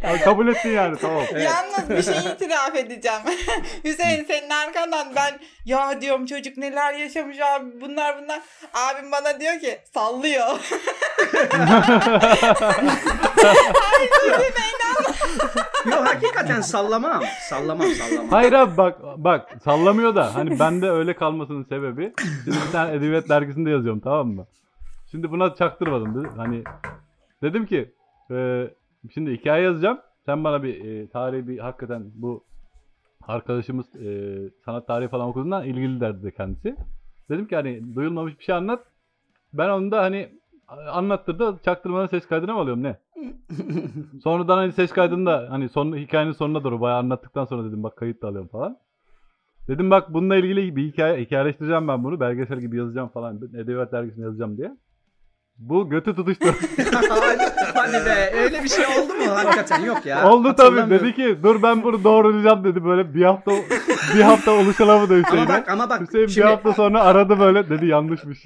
Abi 0.03 0.19
kabul 0.23 0.47
ettin 0.47 0.69
yani 0.69 0.97
tamam. 1.01 1.23
Evet. 1.31 1.43
Yalnız 1.51 1.89
bir 2.07 2.13
şey 2.13 2.31
itiraf 2.33 2.75
edeceğim. 2.75 3.19
Hüseyin 3.83 4.23
senin 4.25 4.49
arkandan 4.83 5.15
ben 5.15 5.39
ya 5.65 6.01
diyorum 6.01 6.25
çocuk 6.25 6.57
neler 6.57 6.93
yaşamış 6.93 7.37
abi 7.39 7.81
bunlar 7.81 8.23
bunlar. 8.23 8.41
Abim 8.73 9.11
bana 9.11 9.39
diyor 9.39 9.59
ki 9.59 9.79
sallıyor. 9.93 10.47
Yok 15.91 16.07
hakikaten 16.07 16.61
sallamam. 16.61 17.23
Sallamam 17.49 17.87
sallamam. 17.87 18.29
Hayır 18.29 18.53
abi 18.53 18.77
bak 18.77 18.99
bak 19.17 19.49
sallamıyor 19.63 20.15
da 20.15 20.35
hani 20.35 20.59
bende 20.59 20.89
öyle 20.89 21.15
kalmasının 21.15 21.63
sebebi 21.63 22.13
şimdi 22.43 22.57
bir 22.67 22.71
tane 22.71 22.95
edebiyat 22.95 23.29
dergisinde 23.29 23.69
yazıyorum 23.69 23.99
tamam 23.99 24.27
mı? 24.27 24.47
Şimdi 25.11 25.31
buna 25.31 25.55
çaktırmadım. 25.55 26.23
Dedi- 26.23 26.35
Hani 26.37 26.63
dedim 27.41 27.65
ki 27.65 27.93
e, 28.31 28.67
şimdi 29.13 29.31
hikaye 29.31 29.63
yazacağım. 29.63 29.99
Sen 30.25 30.43
bana 30.43 30.63
bir 30.63 30.85
e, 30.85 31.09
tarihi 31.09 31.47
bir 31.47 31.59
hakikaten 31.59 32.03
bu 32.13 32.43
arkadaşımız 33.27 33.95
e, 33.95 34.39
sanat 34.65 34.87
tarihi 34.87 35.09
falan 35.09 35.27
okuduğundan 35.27 35.65
ilgili 35.65 35.99
derdi 35.99 36.23
de 36.23 36.31
kendisi. 36.31 36.75
Dedim 37.29 37.47
ki 37.47 37.55
hani 37.55 37.95
duyulmamış 37.95 38.39
bir 38.39 38.43
şey 38.43 38.55
anlat. 38.55 38.83
Ben 39.53 39.69
onu 39.69 39.91
da 39.91 40.01
hani 40.01 40.29
anlattırdı. 40.91 41.59
Çaktırmadan 41.65 42.07
ses 42.07 42.27
kaydına 42.27 42.53
mı 42.53 42.59
alıyorum 42.59 42.83
ne? 42.83 42.97
Sonradan 44.23 44.57
hani 44.57 44.71
ses 44.71 44.91
kaydında 44.91 45.47
hani 45.49 45.69
son 45.69 45.97
hikayenin 45.97 46.31
sonuna 46.31 46.63
doğru 46.63 46.81
bayağı 46.81 46.99
anlattıktan 46.99 47.45
sonra 47.45 47.67
dedim 47.67 47.83
bak 47.83 47.97
kayıt 47.97 48.21
da 48.21 48.27
alıyorum 48.27 48.47
falan. 48.47 48.77
Dedim 49.67 49.89
bak 49.89 50.13
bununla 50.13 50.35
ilgili 50.35 50.75
bir 50.75 50.91
hikaye 50.91 51.25
hikayeleştireceğim 51.25 51.87
ben 51.87 52.03
bunu. 52.03 52.19
Belgesel 52.19 52.59
gibi 52.59 52.77
yazacağım 52.77 53.09
falan. 53.09 53.37
Edebiyat 53.37 53.91
dergisine 53.91 54.25
yazacağım 54.25 54.57
diye. 54.57 54.77
Bu 55.57 55.89
götü 55.89 56.15
tutuştu. 56.15 56.45
hadi, 57.09 57.43
hadi 57.73 58.05
be 58.05 58.31
öyle 58.35 58.63
bir 58.63 58.69
şey 58.69 58.85
oldu 58.85 59.13
mu 59.13 59.31
hakikaten 59.35 59.81
yok 59.81 60.05
ya. 60.05 60.29
Oldu 60.29 60.55
tabii. 60.55 60.89
Dedi 60.89 61.15
ki 61.15 61.37
dur 61.43 61.63
ben 61.63 61.83
bunu 61.83 62.03
doğrulayacağım 62.03 62.63
dedi 62.63 62.85
böyle 62.85 63.13
bir 63.13 63.23
hafta 63.25 63.51
bir 64.15 64.21
hafta 64.21 64.51
oluşalamadı 64.51 65.13
Ama 65.13 65.23
Hüseyin'e. 65.27 65.47
bak 65.47 65.69
ama 65.69 65.89
bak 65.89 66.01
Hüseyin 66.01 66.27
şimdi 66.27 66.45
bir 66.47 66.51
hafta 66.51 66.73
sonra 66.73 67.01
aradı 67.03 67.39
böyle 67.39 67.69
dedi 67.69 67.85
yanlışmış. 67.85 68.45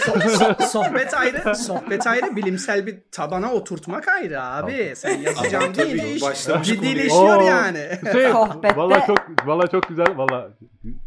So- 0.00 0.20
so- 0.20 0.66
sohbet 0.66 1.14
ayrı, 1.14 1.54
sohbet 1.56 2.06
ayrı, 2.06 2.36
bilimsel 2.36 2.86
bir 2.86 2.98
tabana 3.12 3.52
oturtmak 3.52 4.08
ayrı 4.08 4.42
abi. 4.42 4.92
Sen 4.96 5.18
yazacağın 5.18 5.62
Ama 5.64 5.72
tabii 5.72 6.02
değil, 6.02 6.16
iş 6.32 6.46
ciddileşiyor 6.62 7.36
Oo. 7.36 7.46
yani. 7.46 7.88
Hüseyin 8.06 8.30
Sohbette- 8.32 8.76
valla 8.76 9.06
çok 9.06 9.18
valla 9.46 9.66
çok 9.66 9.88
güzel 9.88 10.16
valla 10.16 10.48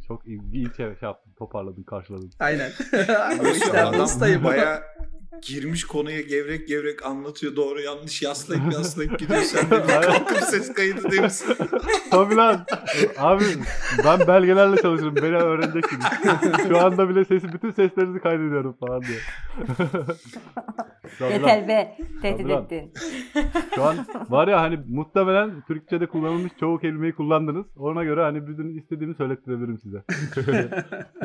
çok 0.08 0.27
iyi, 0.27 0.42
iyi 0.53 0.68
şey 0.77 0.86
yaptın 1.01 1.34
toparladın 1.38 1.84
karşıladın. 1.84 2.32
Aynen. 2.39 2.72
Bu 3.39 3.77
adam 3.77 4.01
ustayım. 4.01 4.44
Baya 4.44 4.84
girmiş 5.45 5.83
konuya 5.83 6.21
gevrek 6.21 6.67
gevrek 6.67 7.05
anlatıyor. 7.05 7.55
Doğru 7.55 7.81
yanlış 7.81 8.21
yaslayıp 8.21 8.73
yaslayıp 8.73 9.19
gidiyor. 9.19 9.41
Sen 9.41 9.71
de 9.71 9.83
bir 9.83 9.88
kalkıp 9.88 10.38
ses 10.38 10.73
kaydı 10.73 11.12
demişsin. 11.12 11.55
Tabii 12.12 12.35
lan. 12.35 12.65
Abi 13.17 13.43
ben 14.05 14.27
belgelerle 14.27 14.81
çalışırım. 14.81 15.15
Beni 15.15 15.35
öğreneceksiniz. 15.35 16.05
Şu 16.67 16.85
anda 16.85 17.09
bile 17.09 17.25
sesi 17.25 17.53
bütün 17.53 17.71
seslerinizi 17.71 18.19
kaydediyorum 18.19 18.77
falan 18.79 19.01
diye. 19.01 19.19
Yeter 21.31 21.67
be. 21.67 21.97
Tehdit 22.21 22.50
ettin. 22.50 22.93
Şu 23.75 23.83
an 23.83 23.95
var 24.29 24.47
ya 24.47 24.62
hani 24.62 24.79
muhtemelen 24.88 25.62
Türkçe'de 25.67 26.07
kullanılmış 26.07 26.51
çoğu 26.59 26.79
kelimeyi 26.79 27.15
kullandınız. 27.15 27.65
Ona 27.77 28.03
göre 28.03 28.21
hani 28.21 28.47
bütün 28.47 28.77
istediğimi 28.77 29.15
söylettirebilirim 29.15 29.79
size. 29.79 30.03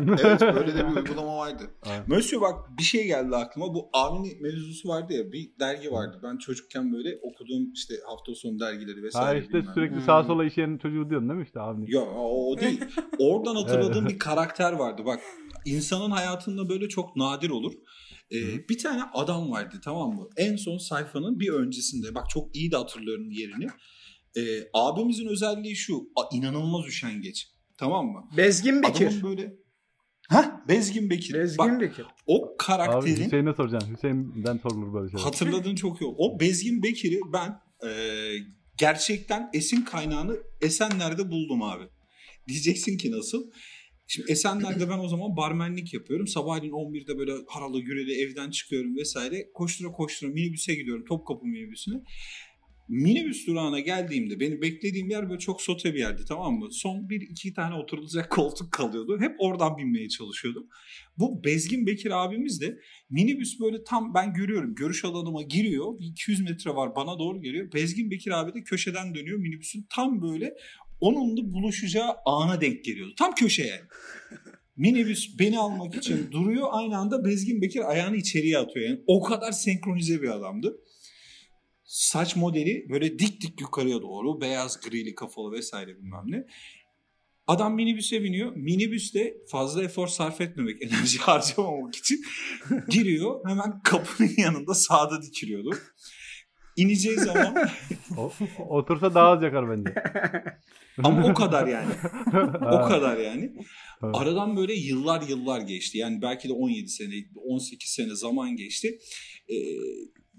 Evet 0.02 0.40
böyle 0.40 0.75
de 0.75 0.88
bir 0.88 0.96
uygulama 0.96 1.37
vardı. 1.37 1.62
Aynen. 1.90 2.04
Mösyö 2.06 2.40
bak 2.40 2.54
bir 2.78 2.82
şey 2.82 3.06
geldi 3.06 3.37
aklıma. 3.37 3.75
Bu 3.75 3.88
Avni 4.09 4.37
mevzusu 4.41 4.88
vardı 4.88 5.12
ya 5.12 5.33
bir 5.33 5.50
dergi 5.61 5.93
vardı. 5.93 6.21
Ben 6.23 6.38
çocukken 6.38 6.93
böyle 6.93 7.19
okuduğum 7.23 7.73
işte 7.73 7.95
hafta 8.07 8.35
sonu 8.35 8.61
dergileri 8.61 9.03
vesaire. 9.03 9.38
ha 9.38 9.45
işte 9.45 9.59
bilmem 9.59 9.75
sürekli 9.75 10.00
sağa 10.00 10.25
sola 10.25 10.45
işeyen 10.45 10.79
çocuğu 10.79 11.11
diyorsun 11.11 11.29
değil 11.29 11.41
mi 11.41 11.45
işte 11.45 11.61
abi? 11.61 11.95
Ya 11.95 12.00
o 12.00 12.50
o 12.53 12.59
değil. 12.61 12.81
Oradan 13.19 13.55
hatırladığım 13.62 14.09
bir 14.09 14.19
karakter 14.19 14.73
vardı. 14.73 15.03
Bak 15.05 15.21
insanın 15.67 16.11
hayatında 16.11 16.69
böyle 16.69 16.88
çok 16.88 17.17
nadir 17.17 17.50
olur. 17.50 17.73
Ee, 18.33 18.69
bir 18.69 18.79
tane 18.79 19.03
adam 19.15 19.50
vardı 19.50 19.77
tamam 19.85 20.15
mı? 20.15 20.29
En 20.37 20.57
son 20.57 20.79
sayfanın 20.79 21.41
bir 21.41 21.49
öncesinde. 21.49 22.15
Bak 22.15 22.31
çok 22.31 22.57
iyi 22.57 22.71
de 22.73 22.77
hatırlıyorum 22.77 23.31
yerini. 23.31 23.67
Ee, 24.37 24.41
abimizin 24.75 25.27
özelliği 25.27 25.77
şu. 25.77 25.95
a- 26.17 26.37
inanılmaz 26.37 26.87
üşengeç. 26.87 27.49
Tamam 27.79 28.07
mı? 28.07 28.29
Bezgin 28.37 28.83
Bekir. 28.83 29.07
Adamın 29.07 29.23
böyle 29.23 29.53
Bezgin 30.68 31.10
Bekir. 31.10 31.34
Bezgin 31.34 31.58
Bak 31.58 31.80
Bekir. 31.80 32.06
o 32.26 32.46
Abi 32.46 32.56
karakterin 32.58 33.25
Hüseyin'e 33.25 33.54
soracaksın. 33.54 33.94
Hüseyin'den 33.96 34.58
sorulur 34.58 34.94
böyle 34.94 35.10
şeyler. 35.10 35.25
Hatırladığın 35.25 35.75
çok 35.75 36.00
iyi. 36.00 36.14
O 36.18 36.40
Bezgin 36.40 36.82
Bekir'i 36.82 37.20
ben 37.32 37.60
e, 37.88 37.90
gerçekten 38.78 39.50
esin 39.52 39.82
kaynağını 39.82 40.37
Esenler'de 40.60 41.30
buldum 41.30 41.62
abi. 41.62 41.84
Diyeceksin 42.48 42.96
ki 42.96 43.12
nasıl? 43.12 43.50
Şimdi 44.06 44.32
Esenler'de 44.32 44.88
ben 44.88 44.98
o 44.98 45.08
zaman 45.08 45.37
barmenlik 45.37 45.94
yapıyorum. 45.94 46.26
Sabahleyin 46.26 46.72
11'de 46.72 47.18
böyle 47.18 47.32
haralı 47.46 47.80
güreli 47.80 48.22
evden 48.22 48.50
çıkıyorum 48.50 48.96
vesaire. 48.96 49.50
Koştura 49.54 49.92
koştura 49.92 50.30
minibüse 50.30 50.75
gidiyorum. 50.75 51.04
Topkapı 51.04 51.46
minibüsüne. 51.46 52.02
Minibüs 52.88 53.47
durağına 53.47 53.80
geldiğimde 53.80 54.40
beni 54.40 54.62
beklediğim 54.62 55.11
yer 55.11 55.28
böyle 55.28 55.38
çok 55.38 55.62
sote 55.62 55.95
bir 55.95 55.99
yerdi 55.99 56.25
tamam 56.28 56.54
mı? 56.54 56.68
Son 56.71 57.09
bir 57.11 57.21
iki 57.21 57.54
tane 57.54 57.75
oturulacak 57.75 58.30
koltuk 58.30 58.73
kalıyordu. 58.73 59.21
Hep 59.21 59.37
oradan 59.38 59.78
binmeye 59.78 60.09
çalışıyordum. 60.09 60.66
Bu 61.18 61.45
Bezgin 61.45 61.87
Bekir 61.87 62.25
abimiz 62.25 62.61
de 62.61 62.78
minibüs 63.11 63.61
böyle 63.61 63.85
tam 63.85 64.14
ben 64.14 64.35
görüyorum 64.35 64.75
görüş 64.75 65.04
alanıma 65.04 65.42
giriyor. 65.42 65.99
Bir 65.99 66.04
200 66.04 66.40
metre 66.40 66.75
var 66.75 66.97
bana 66.97 67.18
doğru 67.18 67.42
geliyor. 67.42 67.73
Bezgin 67.73 68.11
Bekir 68.11 68.40
abi 68.40 68.54
de 68.54 68.62
köşeden 68.62 69.14
dönüyor. 69.14 69.38
Minibüsün 69.38 69.87
tam 69.90 70.23
böyle 70.23 70.54
onunla 71.00 71.52
buluşacağı 71.52 72.11
ana 72.26 72.61
denk 72.61 72.85
geliyordu. 72.85 73.14
Tam 73.18 73.35
köşeye. 73.35 73.80
Minibüs 74.76 75.38
beni 75.38 75.59
almak 75.59 75.95
için 75.95 76.30
duruyor. 76.30 76.66
Aynı 76.71 76.97
anda 76.97 77.25
Bezgin 77.25 77.62
Bekir 77.62 77.90
ayağını 77.90 78.16
içeriye 78.16 78.59
atıyor. 78.59 78.88
Yani 78.88 79.00
o 79.07 79.23
kadar 79.23 79.52
senkronize 79.52 80.23
bir 80.23 80.28
adamdı. 80.28 80.76
Saç 81.88 82.37
modeli 82.37 82.87
böyle 82.88 83.18
dik 83.18 83.40
dik 83.40 83.61
yukarıya 83.61 84.02
doğru. 84.02 84.40
Beyaz 84.40 84.80
grili 84.80 85.14
kafalı 85.14 85.52
vesaire 85.52 85.97
bilmem 85.97 86.25
ne. 86.26 86.47
Adam 87.47 87.75
minibüse 87.75 88.23
biniyor. 88.23 88.57
Minibüste 88.57 89.37
fazla 89.50 89.83
efor 89.85 90.09
sarf 90.09 90.40
etmemek, 90.40 90.83
enerji 90.87 91.18
harcamamak 91.18 91.96
için 91.96 92.24
giriyor. 92.88 93.40
Hemen 93.48 93.81
kapının 93.85 94.31
yanında 94.37 94.74
sağda 94.74 95.22
dikiliyordu. 95.22 95.70
İneceği 96.77 97.16
zaman 97.16 97.68
O- 98.16 98.33
otursa 98.68 99.14
daha 99.14 99.29
az 99.29 99.42
yakar 99.42 99.70
bence. 99.70 99.94
ama 101.03 101.27
o 101.27 101.35
kadar 101.35 101.66
yani. 101.66 101.92
O 102.62 102.88
kadar 102.88 103.16
yani. 103.16 103.53
Aradan 104.03 104.57
böyle 104.57 104.74
yıllar 104.74 105.22
yıllar 105.29 105.61
geçti. 105.61 105.98
Yani 105.98 106.22
belki 106.22 106.48
de 106.48 106.53
17 106.53 106.88
sene, 106.88 107.14
18 107.44 107.90
sene 107.90 108.14
zaman 108.14 108.57
geçti. 108.57 108.98
Ee, 109.48 109.55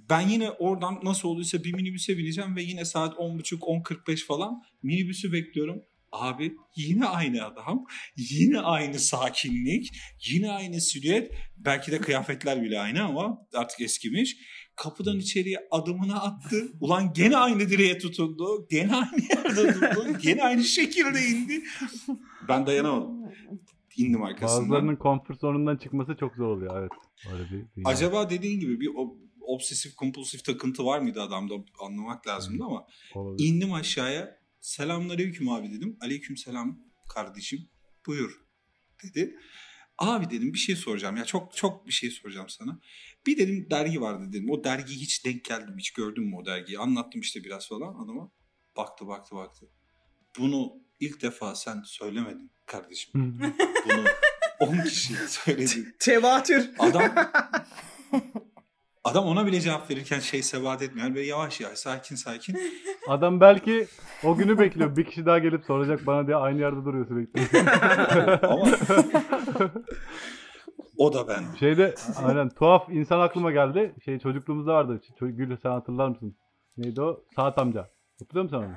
ben 0.10 0.22
yine 0.30 0.52
oradan 0.52 1.00
nasıl 1.04 1.30
olduysa 1.30 1.64
bir 1.64 1.74
minibüse 1.74 2.18
bineceğim 2.18 2.56
ve 2.56 2.62
yine 2.64 2.86
saat 2.86 3.14
10.30-10.45 3.14 4.26
falan 4.26 4.64
minibüsü 4.84 5.34
bekliyorum. 5.34 5.82
Abi 6.12 6.56
yine 6.76 7.06
aynı 7.06 7.46
adam, 7.46 7.86
yine 8.18 8.60
aynı 8.60 9.00
sakinlik, 9.00 9.92
yine 10.30 10.52
aynı 10.52 10.82
silüet. 10.82 11.32
Belki 11.58 11.92
de 11.92 11.98
kıyafetler 11.98 12.62
bile 12.64 12.80
aynı 12.80 13.04
ama 13.04 13.48
artık 13.54 13.82
eskimiş. 13.82 14.38
Kapıdan 14.76 15.20
içeriye 15.20 15.68
adımını 15.72 16.22
attı. 16.22 16.72
Ulan 16.82 17.14
gene 17.14 17.38
aynı 17.38 17.70
direğe 17.70 17.98
tutundu. 17.98 18.68
Gene 18.70 18.96
aynı 18.96 19.22
yerde 19.30 19.76
durdu. 19.76 20.18
Gene 20.22 20.44
aynı 20.44 20.64
şekilde 20.64 21.28
indi. 21.28 21.64
Ben 22.48 22.66
dayanamadım. 22.68 23.20
İndim 23.98 24.24
arkasından. 24.24 24.62
Bazılarının 24.62 24.96
konfor 24.96 25.36
zonundan 25.36 25.78
çıkması 25.78 26.16
çok 26.20 26.36
zor 26.36 26.46
oluyor 26.48 26.80
evet. 26.82 26.92
Öyle 27.34 27.44
bir 27.44 27.50
dünya. 27.76 27.86
Acaba 27.86 28.30
dediğin 28.30 28.60
gibi 28.60 28.80
bir 28.80 28.90
o- 28.96 29.18
obsesif 29.56 29.96
kompulsif 29.96 30.44
takıntı 30.46 30.86
var 30.86 31.00
mıydı 31.00 31.22
adamda 31.22 31.54
anlamak 31.80 32.28
lazımdı 32.28 32.64
ama 32.64 32.88
Olabilir. 33.16 33.50
indim 33.50 33.74
aşağıya. 33.74 34.40
Selamünaleyküm 34.62 35.50
abi 35.50 35.72
dedim. 35.72 35.98
Aleyküm 36.02 36.38
selam 36.38 36.80
kardeşim. 37.14 37.70
Buyur 38.06 38.46
dedi. 39.04 39.36
Abi 39.98 40.30
dedim 40.30 40.54
bir 40.54 40.58
şey 40.60 40.76
soracağım 40.76 41.18
ya 41.18 41.26
çok 41.26 41.56
çok 41.56 41.88
bir 41.88 41.92
şey 41.92 42.12
soracağım 42.12 42.50
sana. 42.50 42.80
Bir 43.28 43.38
dedim 43.38 43.68
dergi 43.72 44.02
vardı 44.02 44.26
dedim. 44.30 44.50
O 44.50 44.64
dergiyi 44.64 45.00
hiç 45.00 45.26
denk 45.26 45.46
geldim 45.46 45.76
hiç 45.78 45.92
gördün 45.92 46.24
mü 46.24 46.36
o 46.36 46.46
dergiyi? 46.46 46.80
Anlattım 46.80 47.22
işte 47.22 47.44
biraz 47.44 47.68
falan 47.68 48.04
adama. 48.04 48.32
Baktı 48.78 49.08
baktı 49.08 49.36
baktı. 49.36 49.66
Bunu 50.40 50.74
ilk 51.00 51.22
defa 51.22 51.56
sen 51.56 51.82
söylemedin 51.86 52.52
kardeşim. 52.66 53.12
Bunu 53.86 54.06
10 54.60 54.84
kişi 54.84 55.14
söyledi. 55.28 55.96
Tevatür. 56.00 56.70
Adam 56.80 57.16
Adam 59.12 59.26
ona 59.26 59.46
bile 59.46 59.60
cevap 59.60 59.92
verirken 59.92 60.20
şey 60.20 60.44
sebat 60.44 60.82
etmiyor. 60.82 61.08
Yani 61.08 61.16
Böyle 61.16 61.28
yavaş 61.28 61.62
yavaş 61.62 61.78
sakin 61.78 62.16
sakin. 62.16 62.58
Adam 63.08 63.42
belki 63.42 63.88
o 64.24 64.36
günü 64.36 64.60
bekliyor. 64.60 64.96
Bir 64.98 65.06
kişi 65.06 65.26
daha 65.26 65.40
gelip 65.40 65.66
soracak 65.66 66.08
bana 66.08 66.28
diye 66.28 66.36
aynı 66.36 66.60
yerde 66.60 66.86
duruyor 66.86 67.08
sürekli. 67.08 67.60
Ama 68.48 68.66
o 70.98 71.14
da 71.14 71.28
ben. 71.28 71.44
Şeyde 71.60 71.96
aynen 72.26 72.50
tuhaf 72.50 72.90
insan 72.90 73.20
aklıma 73.20 73.52
geldi. 73.52 73.96
Şey 74.06 74.20
çocukluğumuzda 74.20 74.74
vardı. 74.74 75.02
Gül 75.22 75.58
sen 75.58 75.70
hatırlar 75.70 76.08
mısın? 76.08 76.36
Neydi 76.78 77.02
o? 77.02 77.24
Saat 77.36 77.58
amca. 77.58 77.90
Hatırlıyor 78.20 78.44
musun 78.44 78.58
onu? 78.58 78.74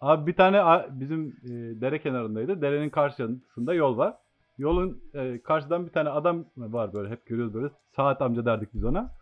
Abi 0.00 0.26
bir 0.26 0.36
tane 0.36 0.84
bizim 0.90 1.28
e, 1.44 1.80
dere 1.80 2.00
kenarındaydı. 2.00 2.62
Derenin 2.62 2.90
karşısında 2.90 3.74
yol 3.74 3.96
var. 3.96 4.14
Yolun 4.58 5.02
e, 5.14 5.42
karşıdan 5.42 5.86
bir 5.86 5.92
tane 5.92 6.08
adam 6.08 6.44
var 6.56 6.92
böyle 6.92 7.10
hep 7.10 7.26
görüyoruz 7.26 7.54
böyle. 7.54 7.72
Saat 7.96 8.22
amca 8.22 8.44
derdik 8.44 8.74
biz 8.74 8.84
ona. 8.84 9.21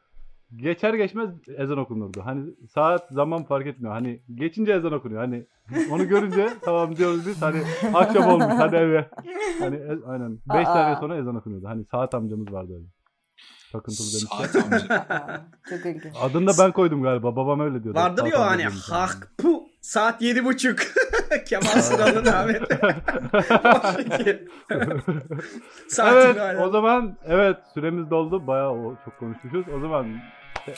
Geçer 0.56 0.94
geçmez 0.94 1.30
ezan 1.56 1.78
okunurdu. 1.78 2.20
Hani 2.24 2.50
saat 2.74 3.08
zaman 3.10 3.44
fark 3.44 3.66
etmiyor. 3.66 3.92
Hani 3.94 4.22
geçince 4.34 4.72
ezan 4.72 4.92
okunuyor. 4.92 5.20
Hani 5.20 5.46
onu 5.90 6.08
görünce 6.08 6.48
tamam 6.64 6.96
diyoruz 6.96 7.26
biz 7.26 7.42
hani 7.42 7.62
akşam 7.94 8.28
olmuş 8.28 8.54
hadi 8.58 8.76
eve. 8.76 9.10
Hani 9.58 9.76
e- 9.76 10.06
aynen 10.06 10.30
5 10.30 10.38
Aa. 10.48 10.64
saniye 10.64 10.96
sonra 10.96 11.16
ezan 11.16 11.36
okunuyordu. 11.36 11.68
Hani 11.68 11.84
saat 11.84 12.14
amcamız 12.14 12.52
vardı 12.52 12.72
öyle. 12.74 12.86
Takıntılı 13.72 14.06
demişler. 14.06 14.46
Saat 14.46 14.56
amca. 14.64 15.06
Çok 15.70 15.86
ilginç. 15.86 16.14
Adını 16.22 16.46
da 16.46 16.52
ben 16.64 16.72
koydum 16.72 17.02
galiba. 17.02 17.36
Babam 17.36 17.60
öyle 17.60 17.82
diyordu. 17.82 17.98
Vardır 17.98 18.26
ya 18.26 18.46
hani 18.46 18.64
hak 18.64 19.32
pu 19.38 19.68
saat 19.80 20.22
yedi 20.22 20.44
buçuk. 20.44 20.78
Kemal 21.46 21.82
Sunal'ın. 21.82 22.24
Saatini 25.88 26.42
evet 26.42 26.60
o 26.60 26.70
zaman 26.70 27.16
evet 27.26 27.56
süremiz 27.74 28.10
doldu. 28.10 28.46
Bayağı 28.46 28.70
o, 28.70 28.94
çok 29.04 29.18
konuşmuşuz. 29.18 29.64
O 29.76 29.80
zaman 29.80 30.06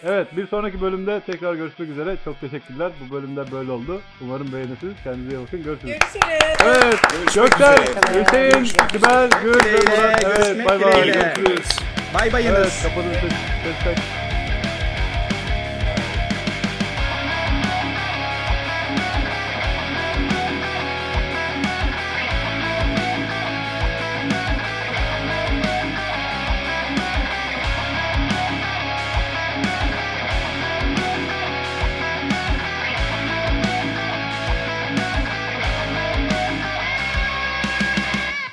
evet 0.05 0.37
bir 0.37 0.47
sonraki 0.47 0.81
bölümde 0.81 1.21
tekrar 1.21 1.55
görüşmek 1.55 1.89
üzere. 1.89 2.17
Çok 2.25 2.41
teşekkürler. 2.41 2.93
Bu 3.01 3.15
bölümde 3.15 3.53
böyle 3.53 3.71
oldu. 3.71 4.01
Umarım 4.21 4.53
beğenirsiniz. 4.53 4.95
Kendinize 5.05 5.37
iyi 5.37 5.43
bakın. 5.47 5.63
Görüşürüz. 5.63 5.99
Görüşürüz. 5.99 6.57
Evet. 6.65 6.99
Gökler. 7.35 7.79
Hüseyin, 8.15 8.65
Sibel, 8.65 9.31
Gül 9.43 9.55
ve 9.55 9.73
Murat. 9.73 10.25
Evet 10.25 10.69
bay 10.69 10.81
bay. 10.81 11.07
Görüşürüz. 11.07 11.67
Bay 12.15 12.33
bayınız. 12.33 12.59
Evet. 12.59 12.73
Ses, 12.83 12.95
ses, 13.85 13.95
ses. 13.95 14.22